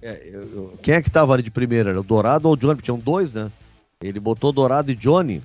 [0.00, 1.90] É, eu, eu, quem é que estava ali de primeira?
[1.90, 2.80] Era o Dourado ou o Johnny?
[2.80, 3.50] Tinham dois, né?
[4.02, 5.42] Ele botou Dourado e Johnny.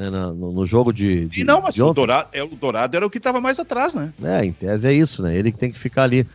[0.00, 1.26] Né, no, no, jogo de.
[1.26, 3.92] de e não, mas o Dourado, é, o Dourado era o que estava mais atrás,
[3.92, 4.12] né?
[4.22, 5.36] É, em tese é isso, né?
[5.36, 6.26] Ele que tem que ficar ali.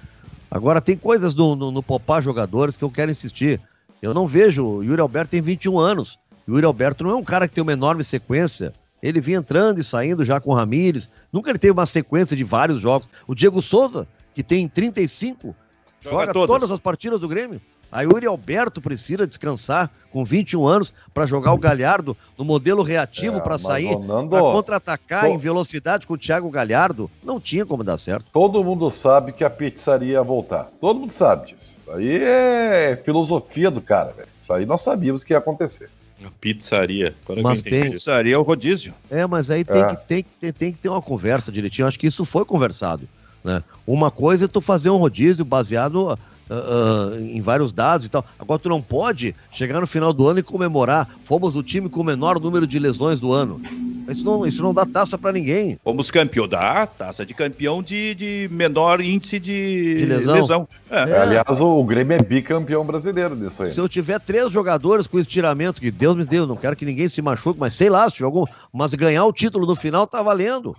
[0.52, 3.60] Agora, tem coisas no, no, no popar jogadores que eu quero insistir.
[4.02, 4.64] Eu não vejo.
[4.64, 6.20] O Yuri Alberto tem 21 anos.
[6.48, 8.72] O Yuri Alberto não é um cara que tem uma enorme sequência.
[9.02, 11.10] Ele vinha entrando e saindo já com o Ramires.
[11.34, 13.10] Nunca ele teve uma sequência de vários jogos.
[13.28, 15.56] O Diego Souza, que tem 35,
[16.02, 16.48] joga, joga todas.
[16.48, 17.60] todas as partidas do Grêmio.
[17.96, 23.38] A Yuri Alberto precisa descansar com 21 anos para jogar o Galhardo no modelo reativo
[23.38, 23.96] é, para sair,
[24.30, 27.10] para contra-atacar em velocidade com o Thiago Galhardo.
[27.24, 28.26] Não tinha como dar certo.
[28.34, 30.66] Todo mundo sabe que a pizzaria ia voltar.
[30.82, 31.78] Todo mundo sabe disso.
[31.88, 34.28] Aí é filosofia do cara, velho.
[34.42, 35.90] Isso aí nós sabíamos que ia acontecer.
[36.22, 37.16] A pizzaria.
[37.24, 37.92] Agora mas tem...
[37.92, 38.94] Pizzaria é o rodízio.
[39.10, 39.96] É, mas aí tem, é.
[39.96, 41.88] que, tem, tem, tem que ter uma conversa direitinho.
[41.88, 43.08] Acho que isso foi conversado.
[43.42, 43.64] Né?
[43.88, 48.24] Uma coisa é tu fazer um rodízio baseado Uh, uh, em vários dados e tal.
[48.38, 51.10] Agora tu não pode chegar no final do ano e comemorar.
[51.24, 53.60] Fomos o time com o menor número de lesões do ano.
[54.08, 55.80] Isso não, isso não dá taça para ninguém.
[55.84, 60.36] Fomos campeão, dá taça de campeão de, de menor índice de, de lesão.
[60.36, 60.68] lesão.
[60.90, 61.10] É.
[61.10, 61.22] É.
[61.22, 63.74] Aliás, o Grêmio é bicampeão brasileiro disso aí.
[63.74, 67.08] Se eu tiver três jogadores com estiramento, que Deus me deu, não quero que ninguém
[67.08, 68.46] se machuque, mas sei lá, se tiver algum.
[68.72, 70.76] Mas ganhar o título no final tá valendo.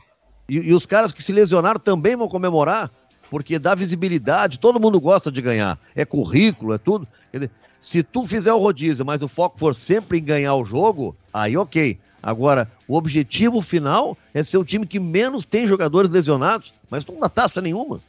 [0.49, 2.91] E, e os caras que se lesionaram também vão comemorar
[3.31, 5.79] porque dá visibilidade, todo mundo gosta de ganhar.
[5.95, 7.07] É currículo, é tudo.
[7.33, 7.51] Dizer,
[7.81, 11.57] se tu fizer o rodízio, mas o foco for sempre em ganhar o jogo, aí
[11.57, 11.99] ok.
[12.23, 17.21] Agora, o objetivo final é ser o time que menos tem jogadores lesionados, mas não
[17.21, 18.01] dá taça nenhuma.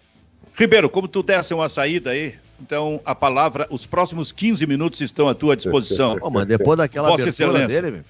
[0.56, 5.30] Ribeiro, como tu desse uma saída aí, então a palavra, os próximos 15 minutos estão
[5.30, 6.18] à tua disposição.
[6.22, 7.82] Oh, mas depois daquela Vossa abertura Excelência.
[7.82, 8.04] dele,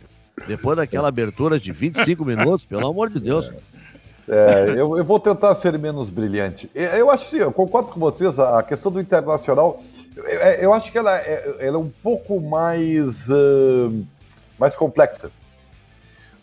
[0.47, 3.47] depois daquela abertura de 25 minutos, pelo amor de Deus.
[3.47, 3.76] É,
[4.28, 6.69] eu, eu, vou tentar ser menos brilhante.
[6.73, 9.82] Eu acho sim, eu concordo com vocês, a questão do internacional,
[10.15, 14.05] eu, eu acho que ela é, ela é, um pouco mais, uh,
[14.59, 15.32] mais complexa.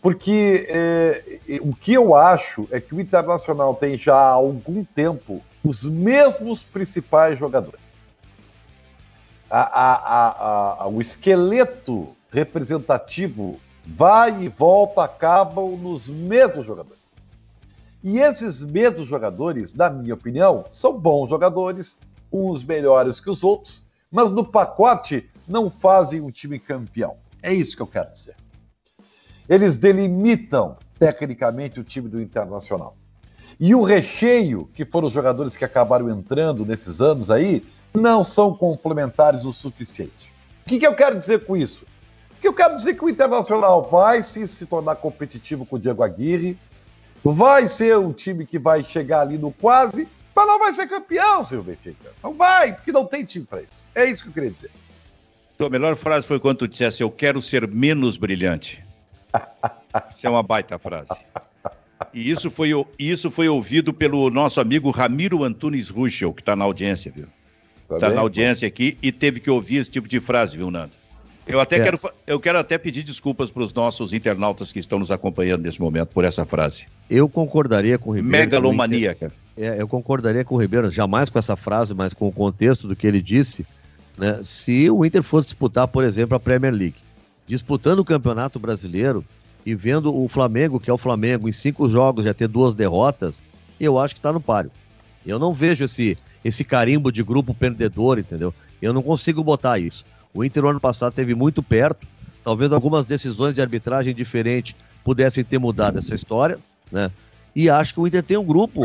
[0.00, 1.22] Porque é,
[1.62, 6.62] o que eu acho é que o Internacional tem já há algum tempo os mesmos
[6.62, 7.80] principais jogadores.
[9.48, 17.03] A, a, a, o esqueleto representativo vai e volta, acabam nos mesmos jogadores.
[18.04, 21.96] E esses mesmos jogadores, na minha opinião, são bons jogadores,
[22.30, 27.16] uns melhores que os outros, mas no pacote não fazem um time campeão.
[27.42, 28.36] É isso que eu quero dizer.
[29.48, 32.94] Eles delimitam tecnicamente o time do Internacional.
[33.58, 38.54] E o recheio, que foram os jogadores que acabaram entrando nesses anos aí, não são
[38.54, 40.30] complementares o suficiente.
[40.60, 41.86] O que, que eu quero dizer com isso?
[42.38, 46.02] Que eu quero dizer que o Internacional vai sim se tornar competitivo com o Diego
[46.02, 46.58] Aguirre,
[47.32, 51.44] vai ser um time que vai chegar ali no quase, mas não vai ser campeão,
[51.44, 52.12] seu Benfica.
[52.22, 53.84] Não vai, porque não tem time para isso.
[53.94, 54.70] É isso que eu queria dizer.
[55.56, 58.84] Tua melhor frase foi quando tu dissesse: Eu quero ser menos brilhante.
[60.14, 61.14] Isso é uma baita frase.
[62.12, 66.64] E isso foi, isso foi ouvido pelo nosso amigo Ramiro Antunes Ruschel, que está na
[66.64, 67.26] audiência, viu?
[67.82, 70.92] Está tá na audiência aqui e teve que ouvir esse tipo de frase, viu, Nando?
[71.46, 71.84] Eu até é.
[71.84, 75.80] quero, eu quero até pedir desculpas para os nossos internautas que estão nos acompanhando nesse
[75.80, 76.86] momento por essa frase.
[77.08, 78.36] Eu concordaria com o Ribeiro.
[78.36, 79.32] Megalomaníaca.
[79.56, 82.96] É, eu concordaria com o Ribeiro, jamais com essa frase, mas com o contexto do
[82.96, 83.64] que ele disse,
[84.16, 84.40] né?
[84.42, 86.96] Se o Inter fosse disputar, por exemplo, a Premier League,
[87.46, 89.24] disputando o Campeonato Brasileiro
[89.64, 93.40] e vendo o Flamengo, que é o Flamengo, em cinco jogos já ter duas derrotas,
[93.80, 94.70] eu acho que está no páreo.
[95.24, 98.52] Eu não vejo esse, esse carimbo de grupo perdedor, entendeu?
[98.80, 100.04] Eu não consigo botar isso.
[100.32, 102.06] O Inter, no ano passado, teve muito perto.
[102.42, 106.58] Talvez algumas decisões de arbitragem diferentes pudessem ter mudado essa história,
[106.94, 107.10] né?
[107.54, 108.82] E acho que o Inter tem um grupo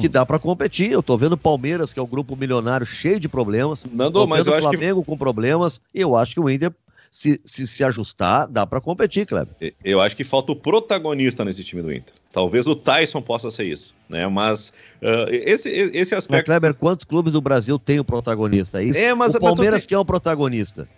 [0.00, 0.90] que dá para competir.
[0.90, 3.84] Eu tô vendo o Palmeiras, que é um grupo milionário cheio de problemas.
[4.12, 5.06] Tô mas eu acho Flamengo que...
[5.06, 5.80] com problemas.
[5.94, 6.72] Eu acho que o Inter
[7.10, 9.54] se, se, se ajustar, dá para competir, Kleber.
[9.84, 12.12] Eu acho que falta o protagonista nesse time do Inter.
[12.32, 14.26] Talvez o Tyson possa ser isso, né?
[14.26, 16.32] Mas uh, esse, esse aspecto.
[16.32, 18.82] Mas, Kleber, quantos clubes do Brasil tem o protagonista?
[18.82, 18.98] É isso?
[18.98, 20.88] É, mas, o Palmeiras mas que é o protagonista.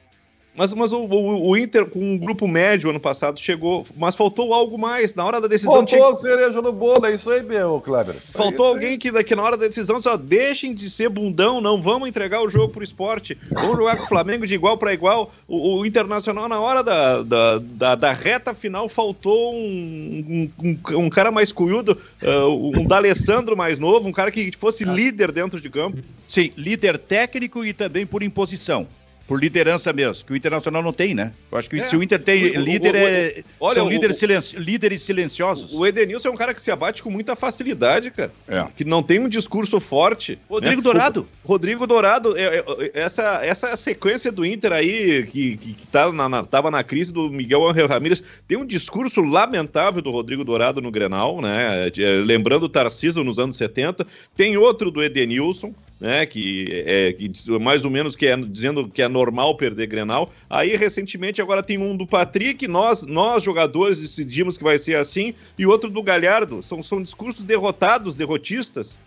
[0.57, 3.87] Mas, mas o, o, o, Inter, com um grupo médio ano passado, chegou.
[3.97, 5.15] Mas faltou algo mais.
[5.15, 5.75] Na hora da decisão.
[5.75, 6.09] Faltou tinha...
[6.09, 8.15] a cereja no bolo, é isso aí mesmo, Kleber.
[8.15, 11.81] Faltou é alguém que, que na hora da decisão só deixem de ser bundão, não
[11.81, 13.37] vamos entregar o jogo pro esporte.
[13.53, 15.31] Vamos jogar com o Flamengo de igual para igual.
[15.47, 21.11] O, o, Internacional, na hora da, da, da, da reta final, faltou um, um, um
[21.11, 25.69] cara mais cunhudo, uh, um D'Alessandro mais novo, um cara que fosse líder dentro de
[25.69, 25.99] campo.
[26.27, 28.87] Sim, líder técnico e também por imposição.
[29.27, 31.33] Por liderança mesmo, que o Internacional não tem, né?
[31.51, 31.85] Eu acho que É.
[31.85, 34.57] se o Inter tem O- o- líder, o- é, olha, são o- líderes, o- silenci-
[34.57, 35.73] líderes silenciosos.
[35.75, 38.31] O Edenilson é um cara que se abate com muita facilidade, cara.
[38.47, 38.65] É.
[38.77, 40.39] Que não tem um discurso forte.
[40.49, 40.83] Rodrigo né?
[40.83, 41.29] Dourado.
[41.43, 46.13] O Rodrigo Dourado, é- é- essa, essa sequência do Inter aí, que, que, que tá
[46.13, 50.45] na, na- tava na crise do Miguel Angel Ramírez, tem um discurso lamentável do Rodrigo
[50.45, 51.89] Dourado no Grenal, né?
[51.89, 54.07] É, Lembrando o Tarciso nos anos 70.
[54.37, 55.75] Tem outro do Edenilson.
[55.99, 60.31] Né, que é que mais ou menos que é dizendo que é normal perder Grenal.
[60.49, 65.33] Aí recentemente agora tem um do Patrick, nós nós jogadores decidimos que vai ser assim,
[65.59, 66.63] e outro do Galhardo.
[66.63, 69.01] São, são discursos derrotados, derrotistas.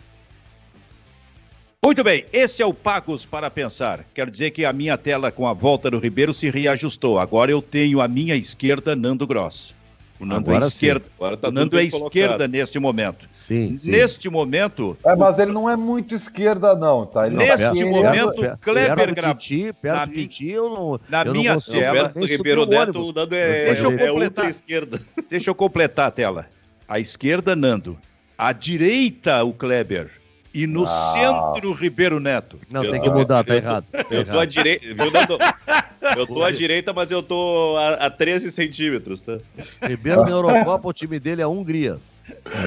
[1.82, 4.04] Muito bem, esse é o Pagos para Pensar.
[4.12, 7.18] Quero dizer que a minha tela com a volta do Ribeiro se reajustou.
[7.18, 9.74] Agora eu tenho à minha esquerda Nando Gross.
[10.20, 11.06] O Nando Agora é esquerda.
[11.16, 12.08] Agora tá o Nando é bem colocado.
[12.14, 13.26] esquerda neste momento.
[13.30, 13.90] Sim, sim.
[13.90, 17.26] Neste momento, É, mas ele não é muito esquerda, não, tá?
[17.26, 17.96] Ele não Neste tá Perto- esquerda.
[18.10, 21.24] momento, perto- Kleber perto do gra- Titi, perto na mi- Titi, eu não, na eu
[21.24, 24.14] não minha tela- Perto do Ribeiro o Neto, o Nando é, Deixa eu é completar.
[24.28, 25.00] ultra esquerda.
[25.30, 26.46] deixa eu completar a tela.
[26.86, 27.96] À esquerda, Nando.
[28.36, 30.10] À direita, o Kleber.
[30.52, 30.86] E no Ah.
[30.86, 32.58] centro, o Ribeiro Neto.
[32.70, 33.84] Não, Eu- tem que mudar, tá errado.
[33.90, 35.38] Tá Eu tô à direita, viu, Nando?
[36.16, 39.38] Eu tô à direita, mas eu tô a, a 13 centímetros, tá?
[39.82, 41.98] Ribeiro na Eurocopa, o time dele é a Hungria.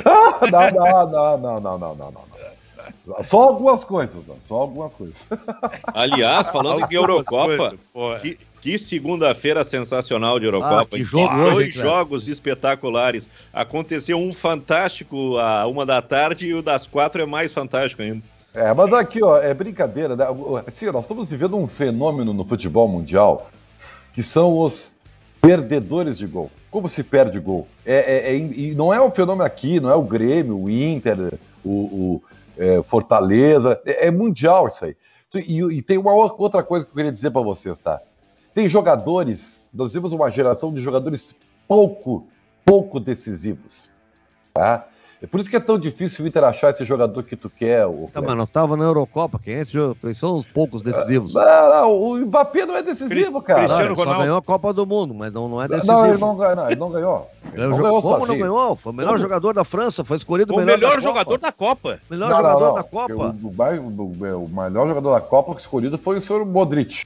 [0.06, 3.24] Ah, não, não, não, não, não, não, não.
[3.24, 5.16] Só algumas coisas, só algumas coisas.
[5.94, 10.82] Aliás, falando em Eurocopa, coisas, que, que segunda-feira sensacional de Eurocopa.
[10.82, 13.28] Ah, que jogo que dois jogos espetaculares.
[13.52, 18.24] Aconteceu um fantástico a uma da tarde e o das quatro é mais fantástico ainda.
[18.54, 20.26] É, mas aqui, ó, é brincadeira, né?
[20.68, 23.50] Assim, nós estamos vivendo um fenômeno no futebol mundial
[24.14, 24.94] que são os
[25.42, 26.52] perdedores de gol.
[26.70, 27.68] Como se perde gol?
[27.84, 31.34] É, é- é- e não é um fenômeno aqui, não é o Grêmio, o Inter,
[31.66, 32.24] o, o,
[32.58, 34.96] é, Fortaleza, é, é mundial isso aí.
[35.36, 38.00] E, e tem uma outra coisa que eu queria dizer para vocês, tá?
[38.54, 41.36] Tem jogadores, nós vimos uma geração de jogadores
[41.68, 42.28] pouco,
[42.64, 43.90] pouco decisivos,
[44.54, 44.88] tá?
[45.24, 47.86] É por isso que é tão difícil o Inter achar esse jogador que tu quer.
[47.88, 49.96] O Tá, mas nós tava na Eurocopa, quem é esse jogo?
[50.02, 51.34] Quem são os poucos decisivos?
[51.34, 53.60] Não, não, o Mbappé não é decisivo, cara.
[53.60, 54.20] Cristiano ele só Ronaldo.
[54.22, 55.94] ganhou a Copa do Mundo, mas não, não é decisivo.
[55.94, 57.30] Não, ele não, ganhou, não, ele não ganhou.
[57.54, 58.76] Ele não ganhou Como não ganhou?
[58.76, 59.22] Foi o melhor Como?
[59.22, 62.00] jogador da França, foi escolhido O melhor, melhor da jogador da Copa.
[62.10, 62.74] Melhor Não, jogador não.
[62.74, 63.14] da Copa.
[63.16, 67.02] O, o mais- o- o melhor jogador da Copa escolhido foi o senhor Modric.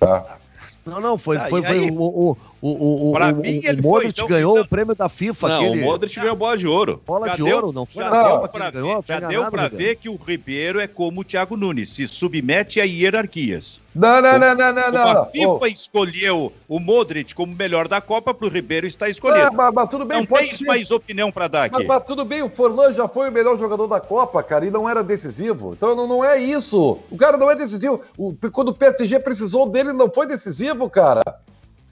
[0.00, 0.38] Tá?
[0.84, 2.36] Não, não, foi, Tá, foi, foi o, o,
[2.68, 5.08] o, o, Pra o, mim, o ele foi, Modric então- ganhou então- o prêmio da
[5.08, 7.02] FIFA, Não, aquele o Modric ganhou a bola de ouro.
[7.06, 9.20] bola Já de deu- ouro, não foi Já na Não, deu pra ganhou, ver, já
[9.28, 9.76] deu Ribeiro.
[9.76, 13.80] ver que o Ribeiro é como o Thiago Nunes, se submete a hierarquias.
[13.94, 15.22] Não, não, não, não, não, não.
[15.22, 15.26] a.
[15.26, 19.52] FIFA Ô, escolheu o Modric como melhor da Copa, pro Ribeiro está ah, escolhido.
[19.52, 20.64] mas, mas tudo bem, Não pode tens ser.
[20.66, 21.88] mais opinião para dar Mas, aqui.
[21.88, 24.88] mas tudo bem, o Forlan já foi o melhor jogador da Copa, cara, e não
[24.88, 25.72] era decisivo.
[25.76, 26.98] Então não, não é isso.
[27.10, 28.00] O cara não é decisivo.
[28.16, 31.22] O- quando o PSG precisou dele, ele não foi decisivo, cara.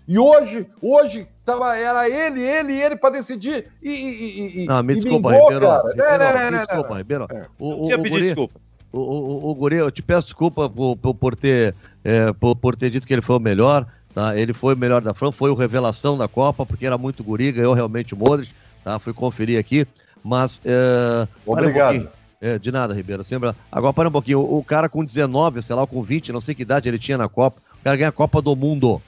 [0.09, 3.67] E hoje, hoje, tava, era ele, ele, ele pra decidir.
[3.83, 5.67] E, e, e, Não, me e desculpa, mingou, Ribeiro.
[5.67, 5.91] cara.
[5.91, 6.97] Ribeiro, Não, não, não, me desculpa.
[6.97, 7.27] Ribeiro.
[7.31, 7.47] É.
[7.59, 8.61] O, o, o, guri, desculpa.
[8.91, 12.75] o, o, o Guri, eu te peço desculpa por, por, por ter, é, por, por
[12.75, 13.87] ter dito que ele foi o melhor.
[14.15, 14.35] Tá?
[14.35, 17.53] Ele foi o melhor da França, foi o revelação da Copa, porque era muito guri,
[17.53, 18.51] ganhou realmente o Modric.
[18.83, 18.99] Tá?
[18.99, 19.87] Fui conferir aqui.
[20.25, 20.59] Mas.
[20.65, 21.93] É, para um Obrigado.
[21.93, 22.19] pouquinho.
[22.41, 23.23] É, de nada, Ribeiro.
[23.25, 23.53] Sempre...
[23.71, 24.41] Agora para um pouquinho.
[24.41, 27.19] O, o cara com 19, sei lá, com 20, não sei que idade ele tinha
[27.19, 27.61] na Copa.
[27.79, 29.03] O cara ganha a Copa do Mundo.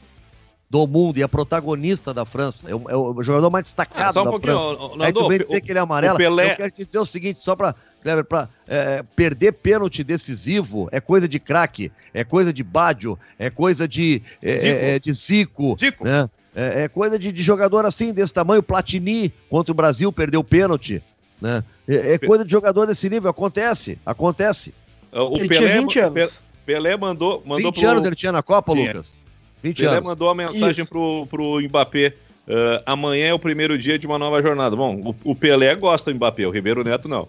[0.70, 2.70] Do mundo e é protagonista da França.
[2.70, 4.76] É o, é o jogador mais destacado Ah, só um da pouquinho, França.
[4.80, 6.14] ó, Aí tu Nando, vem o- dizer que ele é amarelo.
[6.14, 10.04] o Pelé- Eu quero te dizer o seguinte, só pra, Kleber, pra é, perder pênalti
[10.04, 14.78] decisivo é coisa de craque, é coisa de Bádio, é coisa de é, Zico.
[14.78, 16.04] é, de Zico, Zico.
[16.04, 16.30] né?
[16.54, 18.62] É, é coisa de, de jogador assim, desse tamanho.
[18.62, 21.02] Platini contra o Brasil perdeu pênalti.
[21.40, 21.64] Né?
[21.88, 24.72] É, é coisa de jogador desse nível, acontece, acontece.
[25.12, 26.44] O Ele Pelé, tinha 20 anos.
[26.64, 28.86] Pelé mandou, mandou 20 anos ele tinha na Copa, Tinha.
[28.92, 29.18] Lucas.
[29.62, 30.06] 20 Pelé anos.
[30.08, 30.88] mandou uma mensagem Isso.
[30.88, 32.14] pro, pro Mbappé.
[32.48, 34.74] "Ah, amanhã é o primeiro dia de uma nova jornada.
[34.74, 37.28] Bom, o, o Pelé gosta do Mbappé, o Ribeiro Neto não.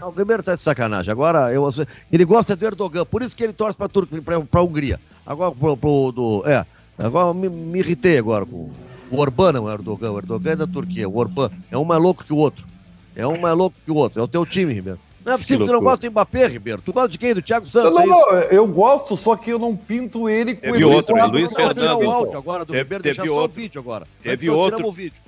[0.00, 1.12] Não, o Ribeiro tá de sacanagem.
[1.12, 1.68] Agora, eu,
[2.10, 4.98] ele gosta do Erdogan, por isso que ele torce pra, Tur pra, pra Hungria.
[5.26, 6.64] Agora, pro, pro- do, é,
[6.98, 8.70] agora eu me, me irritei agora com
[9.10, 10.12] o Orbán, não é o Erdogan.
[10.12, 11.06] O Erdogan é da Turquia.
[11.08, 12.64] O Orbán é um mais louco que o outro.
[13.14, 14.20] É um mais louco que o outro.
[14.20, 14.98] É o teu time, Ribeiro.
[15.24, 16.82] Não é possível que você não gosta do Mbappé, Ribeiro.
[16.82, 17.34] Tu gosta de quem?
[17.34, 17.92] Do Thiago Não, Santos?
[17.92, 18.26] não, é isso?
[18.32, 21.52] não, eu gosto, só que eu não pinto ele com Teve esse outro, quadro Luiz
[21.52, 21.74] o Fernando.
[21.98, 22.10] pintam.
[22.12, 23.56] áudio agora do Teve- Ribeiro, teve deixar só o outro.
[23.56, 24.06] vídeo agora.
[24.22, 24.86] Teve outro.
[24.86, 25.20] o vídeo.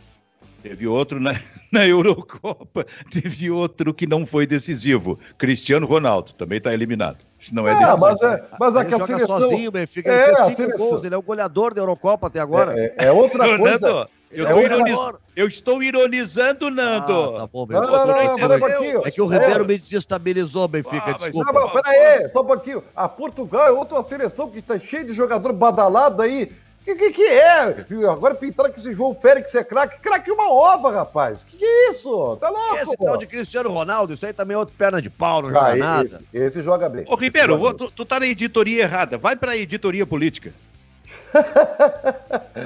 [0.62, 1.32] Teve outro na,
[1.72, 5.18] na Eurocopa, teve outro que não foi decisivo.
[5.36, 7.24] Cristiano Ronaldo também está eliminado.
[7.38, 8.00] Isso não é Ah, decisivo.
[8.00, 9.40] mas é, mas é Ele que a joga seleção.
[9.40, 10.10] sozinho, Benfica.
[10.12, 11.04] É, Ele a fez cinco seleção- gols.
[11.04, 12.74] Ele é o goleador da Eurocopa até agora.
[12.78, 14.08] É, é outra Fernando, coisa.
[14.32, 14.98] Eu, tô ironiz...
[15.36, 17.36] eu estou ironizando, Nando.
[17.36, 19.66] Ah, tá bom, não, não, não, não, um É que o Ribeiro é.
[19.66, 21.52] me desestabilizou, Benfica, ah, desculpa.
[21.52, 22.82] Não, peraí, só um pouquinho.
[22.96, 26.50] A Portugal é outra seleção que está cheia de jogador badalado aí.
[26.80, 27.86] O que, que, que, é?
[28.10, 30.00] Agora pintaram que esse João Félix é craque.
[30.00, 31.44] Craque uma ova, rapaz.
[31.44, 32.36] Que, que é isso?
[32.38, 32.76] Tá louco?
[32.76, 35.72] Esse tal de Cristiano Ronaldo, isso aí também é outro perna de pau, não joga
[35.72, 36.04] ah, nada.
[36.04, 37.04] Esse, esse, joga bem.
[37.06, 39.16] Ô, Ribeiro, vou, tu, tu tá na editoria errada.
[39.16, 40.52] Vai pra editoria política.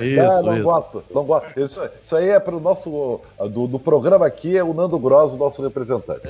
[0.00, 0.64] Isso, ah, não isso.
[0.64, 1.58] gosto, não gosto.
[1.58, 3.20] Isso, isso aí é para o nosso.
[3.50, 6.22] Do, do, programa aqui é o Nando Gross, o nosso representante.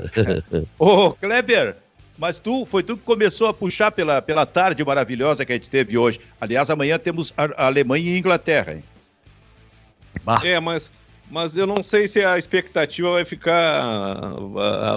[0.78, 1.76] Ô, Kleber,
[2.16, 5.68] mas tu, foi tu que começou a puxar pela, pela tarde maravilhosa que a gente
[5.68, 6.20] teve hoje.
[6.40, 8.84] Aliás, amanhã temos a, a Alemanha e Inglaterra, hein?
[10.42, 10.90] É, mas
[11.30, 14.34] mas eu não sei se a expectativa vai ficar.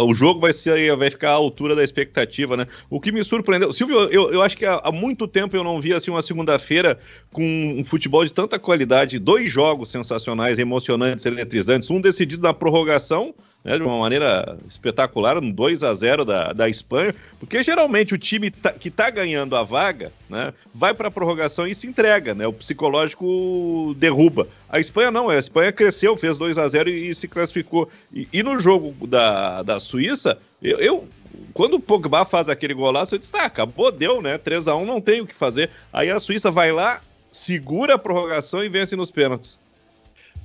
[0.01, 2.67] O jogo vai, ser, vai ficar à altura da expectativa, né?
[2.89, 3.73] O que me surpreendeu.
[3.73, 6.99] Silvio, eu, eu acho que há muito tempo eu não via assim, uma segunda-feira
[7.31, 7.43] com
[7.77, 13.33] um futebol de tanta qualidade, dois jogos sensacionais, emocionantes, eletrizantes, um decidido na prorrogação
[13.63, 18.17] né, de uma maneira espetacular, um 2 a 0 da, da Espanha, porque geralmente o
[18.17, 22.33] time tá, que está ganhando a vaga né, vai para a prorrogação e se entrega,
[22.33, 24.47] né, o psicológico derruba.
[24.69, 27.89] A Espanha não, a Espanha cresceu, fez 2 a 0 e, e se classificou.
[28.13, 31.07] E, e, no jogo da, da Suíça, eu, eu
[31.53, 34.37] quando o Pogba faz aquele golaço, eu disse, tá, acabou, deu, né?
[34.37, 35.69] 3 a 1 não tem o que fazer.
[35.91, 37.01] Aí a Suíça vai lá,
[37.31, 39.59] segura a prorrogação e vence nos pênaltis.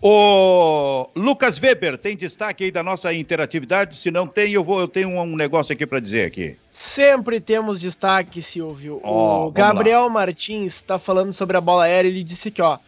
[0.01, 3.97] O Lucas Weber tem destaque aí da nossa interatividade.
[3.97, 6.57] Se não tem, eu vou, eu tenho um negócio aqui para dizer aqui.
[6.70, 9.01] Sempre temos destaque, Silvio.
[9.03, 12.09] Oh, o Gabriel Martins está falando sobre a bola aérea.
[12.09, 12.78] Ele disse que, ó,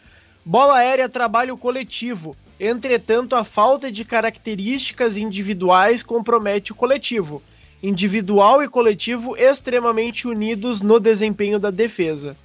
[0.44, 2.36] bola aérea é trabalho coletivo.
[2.58, 7.42] Entretanto, a falta de características individuais compromete o coletivo.
[7.82, 12.36] Individual e coletivo extremamente unidos no desempenho da defesa.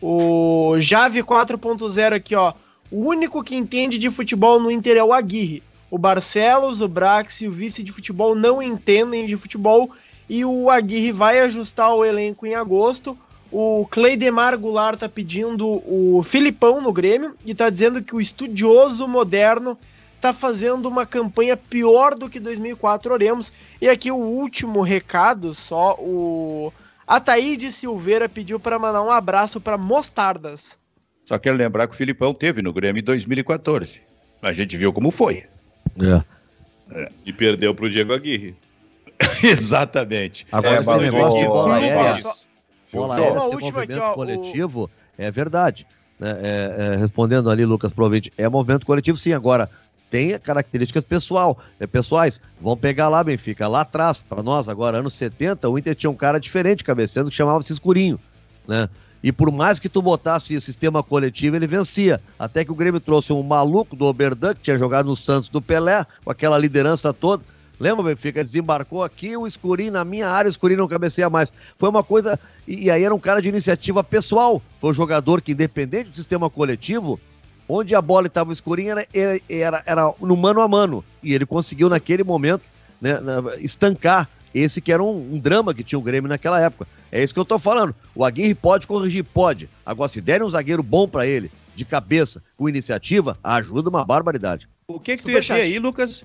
[0.00, 2.52] O Jave 4.0 aqui, ó.
[2.90, 5.62] O único que entende de futebol no Inter é o Aguirre.
[5.88, 9.90] O Barcelos, o Brax e o vice de futebol não entendem de futebol
[10.28, 13.16] e o Aguirre vai ajustar o elenco em agosto.
[13.52, 19.06] O Cleidemar Goulart tá pedindo o Filipão no Grêmio e tá dizendo que o estudioso
[19.06, 19.78] moderno
[20.20, 23.52] tá fazendo uma campanha pior do que 2004 oremos.
[23.80, 26.72] E aqui o último recado, só o
[27.06, 30.79] Ataíde Silveira pediu para mandar um abraço para Mostardas.
[31.30, 34.02] Só quero lembrar que o Filipão teve no Grêmio em 2014.
[34.42, 35.44] A gente viu como foi.
[35.96, 36.24] É.
[36.92, 37.12] É.
[37.24, 38.56] E perdeu para o Diego Aguirre.
[39.40, 40.44] Exatamente.
[40.50, 42.20] Agora, é, esse negócio de bola aérea,
[42.92, 44.90] bola aérea, esse movimento aqui, coletivo, o...
[45.16, 45.86] é verdade.
[46.18, 46.36] Né?
[46.42, 49.32] É, é, respondendo ali, Lucas, provavelmente, é movimento coletivo, sim.
[49.32, 49.70] Agora,
[50.10, 52.40] tem características pessoal, é, pessoais.
[52.60, 56.16] Vão pegar lá, Benfica, lá atrás, para nós, agora, anos 70, o Inter tinha um
[56.16, 58.18] cara diferente cabeceando que chamava-se Escurinho,
[58.66, 58.88] né?
[59.22, 62.20] E por mais que tu botasse o sistema coletivo, ele vencia.
[62.38, 65.60] Até que o Grêmio trouxe um maluco do Oberdan, que tinha jogado no Santos do
[65.60, 67.44] Pelé, com aquela liderança toda.
[67.78, 68.44] Lembra, Benfica?
[68.44, 71.52] Desembarcou aqui, o Escurinho na minha área, o Escurinho não cabeceia mais.
[71.78, 72.38] Foi uma coisa.
[72.68, 74.60] E, aí era um cara de iniciativa pessoal.
[74.78, 77.18] Foi um jogador que, independente do sistema coletivo,
[77.68, 81.04] onde a bola estava escurinha era, era, era no mano a mano.
[81.22, 82.62] E ele conseguiu, naquele momento,
[83.00, 83.18] né,
[83.60, 86.86] estancar esse que era um, um, drama que tinha o Grêmio naquela época.
[87.10, 87.94] É isso que eu tô falando.
[88.14, 89.68] O Aguirre pode corrigir, pode.
[89.84, 94.68] Agora, se derem um zagueiro bom para ele, de cabeça, com iniciativa, ajuda uma barbaridade.
[94.88, 96.24] O que que tu ia aí, Lucas?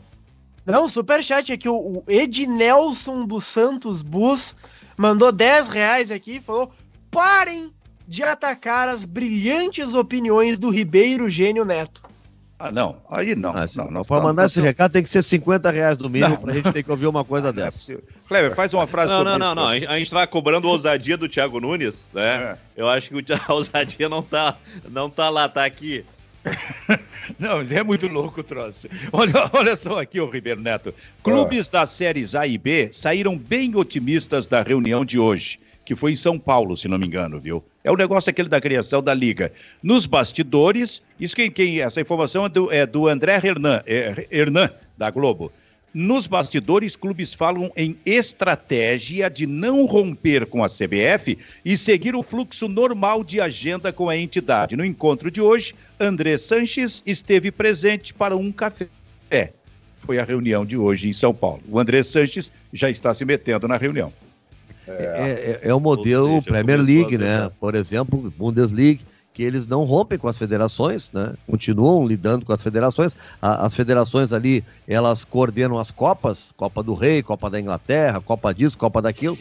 [0.66, 4.56] Não, superchat aqui, o, o Ednelson dos Santos Bus
[4.98, 6.72] mandou 10 reais aqui e falou:
[7.12, 7.72] parem
[8.08, 12.02] de atacar as brilhantes opiniões do Ribeiro Gênio Neto.
[12.58, 13.52] Ah, não, aí não.
[13.52, 16.52] Ah, não, não para mandar esse recado tem que ser 50 reais no mínimo para
[16.52, 18.00] a gente ter que ouvir uma coisa ah, dessa.
[18.28, 19.56] Kleber, faz uma frase não, sobre não, isso.
[19.56, 19.92] Não, não, não.
[19.92, 22.54] A gente tá cobrando ousadia do Thiago Nunes, né?
[22.54, 22.58] É.
[22.78, 24.58] Eu acho que a ousadia não tá,
[24.90, 26.06] não tá lá, tá aqui.
[27.38, 28.88] não, é muito louco o troço.
[29.12, 30.94] Olha, olha só aqui, o Ribeiro Neto.
[31.24, 36.12] Clubes das séries A e B saíram bem otimistas da reunião de hoje que foi
[36.12, 37.64] em São Paulo, se não me engano, viu?
[37.86, 39.54] É o negócio aquele da criação da liga.
[39.84, 44.72] Nos bastidores, isso quem, quem essa informação é do, é do André Hernan, é, Hernan,
[44.98, 45.52] da Globo.
[45.94, 52.24] Nos bastidores, clubes falam em estratégia de não romper com a CBF e seguir o
[52.24, 54.76] fluxo normal de agenda com a entidade.
[54.76, 58.90] No encontro de hoje, André Sanches esteve presente para um café.
[60.00, 61.62] Foi a reunião de hoje em São Paulo.
[61.70, 64.12] O André Sanches já está se metendo na reunião.
[64.88, 67.50] É, é, é, é o modelo seja, Premier League, né?
[67.60, 71.34] Por exemplo, Bundesliga, que eles não rompem com as federações, né?
[71.46, 73.16] Continuam lidando com as federações.
[73.42, 78.54] A, as federações ali, elas coordenam as copas, Copa do Rei, Copa da Inglaterra, Copa
[78.54, 79.38] disso, Copa daquilo,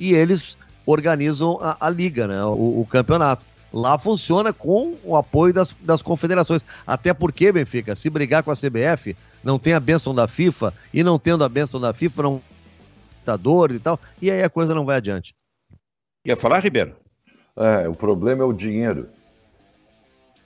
[0.00, 2.44] e eles organizam a, a liga, né?
[2.44, 3.42] O, o, campeonato.
[3.72, 6.64] Lá funciona com o apoio das, das confederações.
[6.86, 11.04] Até porque, Benfica, se brigar com a CBF, não tem a bênção da FIFA, e
[11.04, 12.42] não tendo a bênção da FIFA, não
[13.74, 15.34] e tal, e aí a coisa não vai adiante.
[16.24, 16.94] Ia falar, Ribeiro?
[17.56, 19.08] É, o problema é o dinheiro.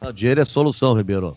[0.00, 1.36] O dinheiro é solução, Ribeiro.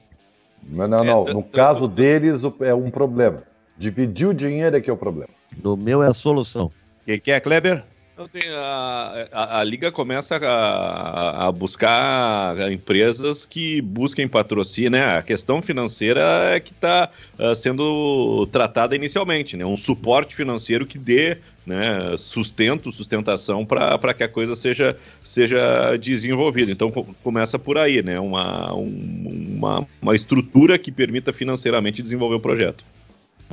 [0.62, 1.24] Não, não, não.
[1.26, 3.44] No caso deles é um problema.
[3.78, 5.30] Dividir o dinheiro é que é o problema.
[5.62, 6.68] No meu é a solução.
[7.02, 7.84] O que, que é, Kleber?
[8.16, 15.18] A, a, a, liga começa a, a, buscar empresas que busquem patrocínio, né?
[15.18, 16.22] A questão financeira
[16.54, 17.10] é que está
[17.40, 19.66] ah, sendo tratada inicialmente, né?
[19.66, 26.72] Um suporte financeiro que dê né, sustento, sustentação para que a coisa seja, seja desenvolvida.
[26.72, 28.20] Então começa por aí, né?
[28.20, 32.86] Uma, um, uma, uma estrutura que permita financeiramente desenvolver o projeto.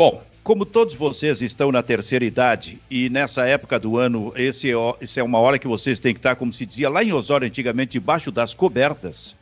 [0.00, 4.74] Bom, como todos vocês estão na terceira idade e nessa época do ano, esse, é
[4.98, 7.46] esse é uma hora que vocês têm que estar, como se dizia lá em Osório
[7.46, 9.36] antigamente, debaixo das cobertas.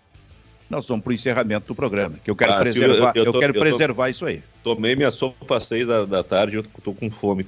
[0.68, 3.38] Nós vamos para o encerramento do programa, que eu quero ah, preservar, eu, eu, eu
[3.38, 4.42] quero eu preservar tô, isso aí.
[4.64, 7.46] Tomei minha sopa às seis da, da tarde eu tô com fome.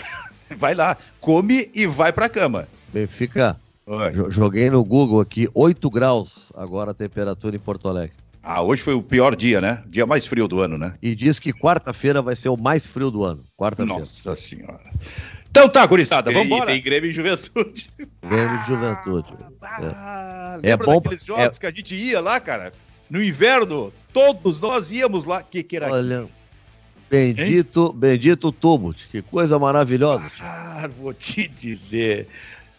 [0.56, 2.66] vai lá, come e vai para a cama.
[2.90, 3.60] Benfica,
[4.30, 8.16] joguei no Google aqui, 8 graus agora a temperatura em Porto Alegre.
[8.48, 9.82] Ah, hoje foi o pior dia, né?
[9.88, 10.94] Dia mais frio do ano, né?
[11.02, 13.44] E diz que quarta-feira vai ser o mais frio do ano.
[13.56, 13.98] Quarta-feira.
[13.98, 14.84] Nossa senhora.
[15.50, 16.70] Então tá, gurizada, vamos embora.
[16.70, 17.90] Tem Grêmio e Juventude.
[18.24, 19.26] Grêmio e Juventude.
[19.60, 20.70] Ah, é.
[20.70, 21.60] é bom daqueles jogos é...
[21.60, 22.72] que a gente ia lá, cara?
[23.10, 25.42] No inverno, todos nós íamos lá.
[25.42, 26.28] Que que era Olha,
[27.10, 27.98] bendito, hein?
[27.98, 30.30] bendito Tubut, que coisa maravilhosa.
[30.40, 32.28] Ah, vou te dizer.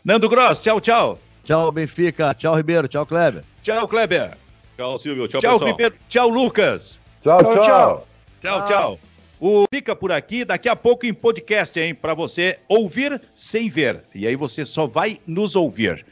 [0.06, 1.20] Nando Gross, tchau, tchau.
[1.44, 2.34] Tchau, Benfica.
[2.34, 2.88] Tchau, Ribeiro.
[2.88, 3.44] Tchau, Kleber.
[3.62, 4.38] Tchau, Kleber.
[4.78, 5.28] Tchau, Silvio.
[5.28, 5.92] Tchau, tchau pessoal.
[6.08, 7.00] Tchau, Lucas.
[7.22, 7.64] Tchau, tchau.
[7.64, 8.08] Tchau,
[8.42, 8.68] tchau.
[8.68, 9.00] tchau.
[9.40, 11.94] O Fica por aqui, daqui a pouco em podcast, hein?
[11.94, 14.04] Para você ouvir sem ver.
[14.14, 16.06] E aí você só vai nos ouvir.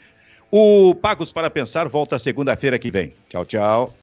[0.51, 3.13] O Pagos para Pensar volta segunda-feira que vem.
[3.29, 3.93] Tchau, tchau.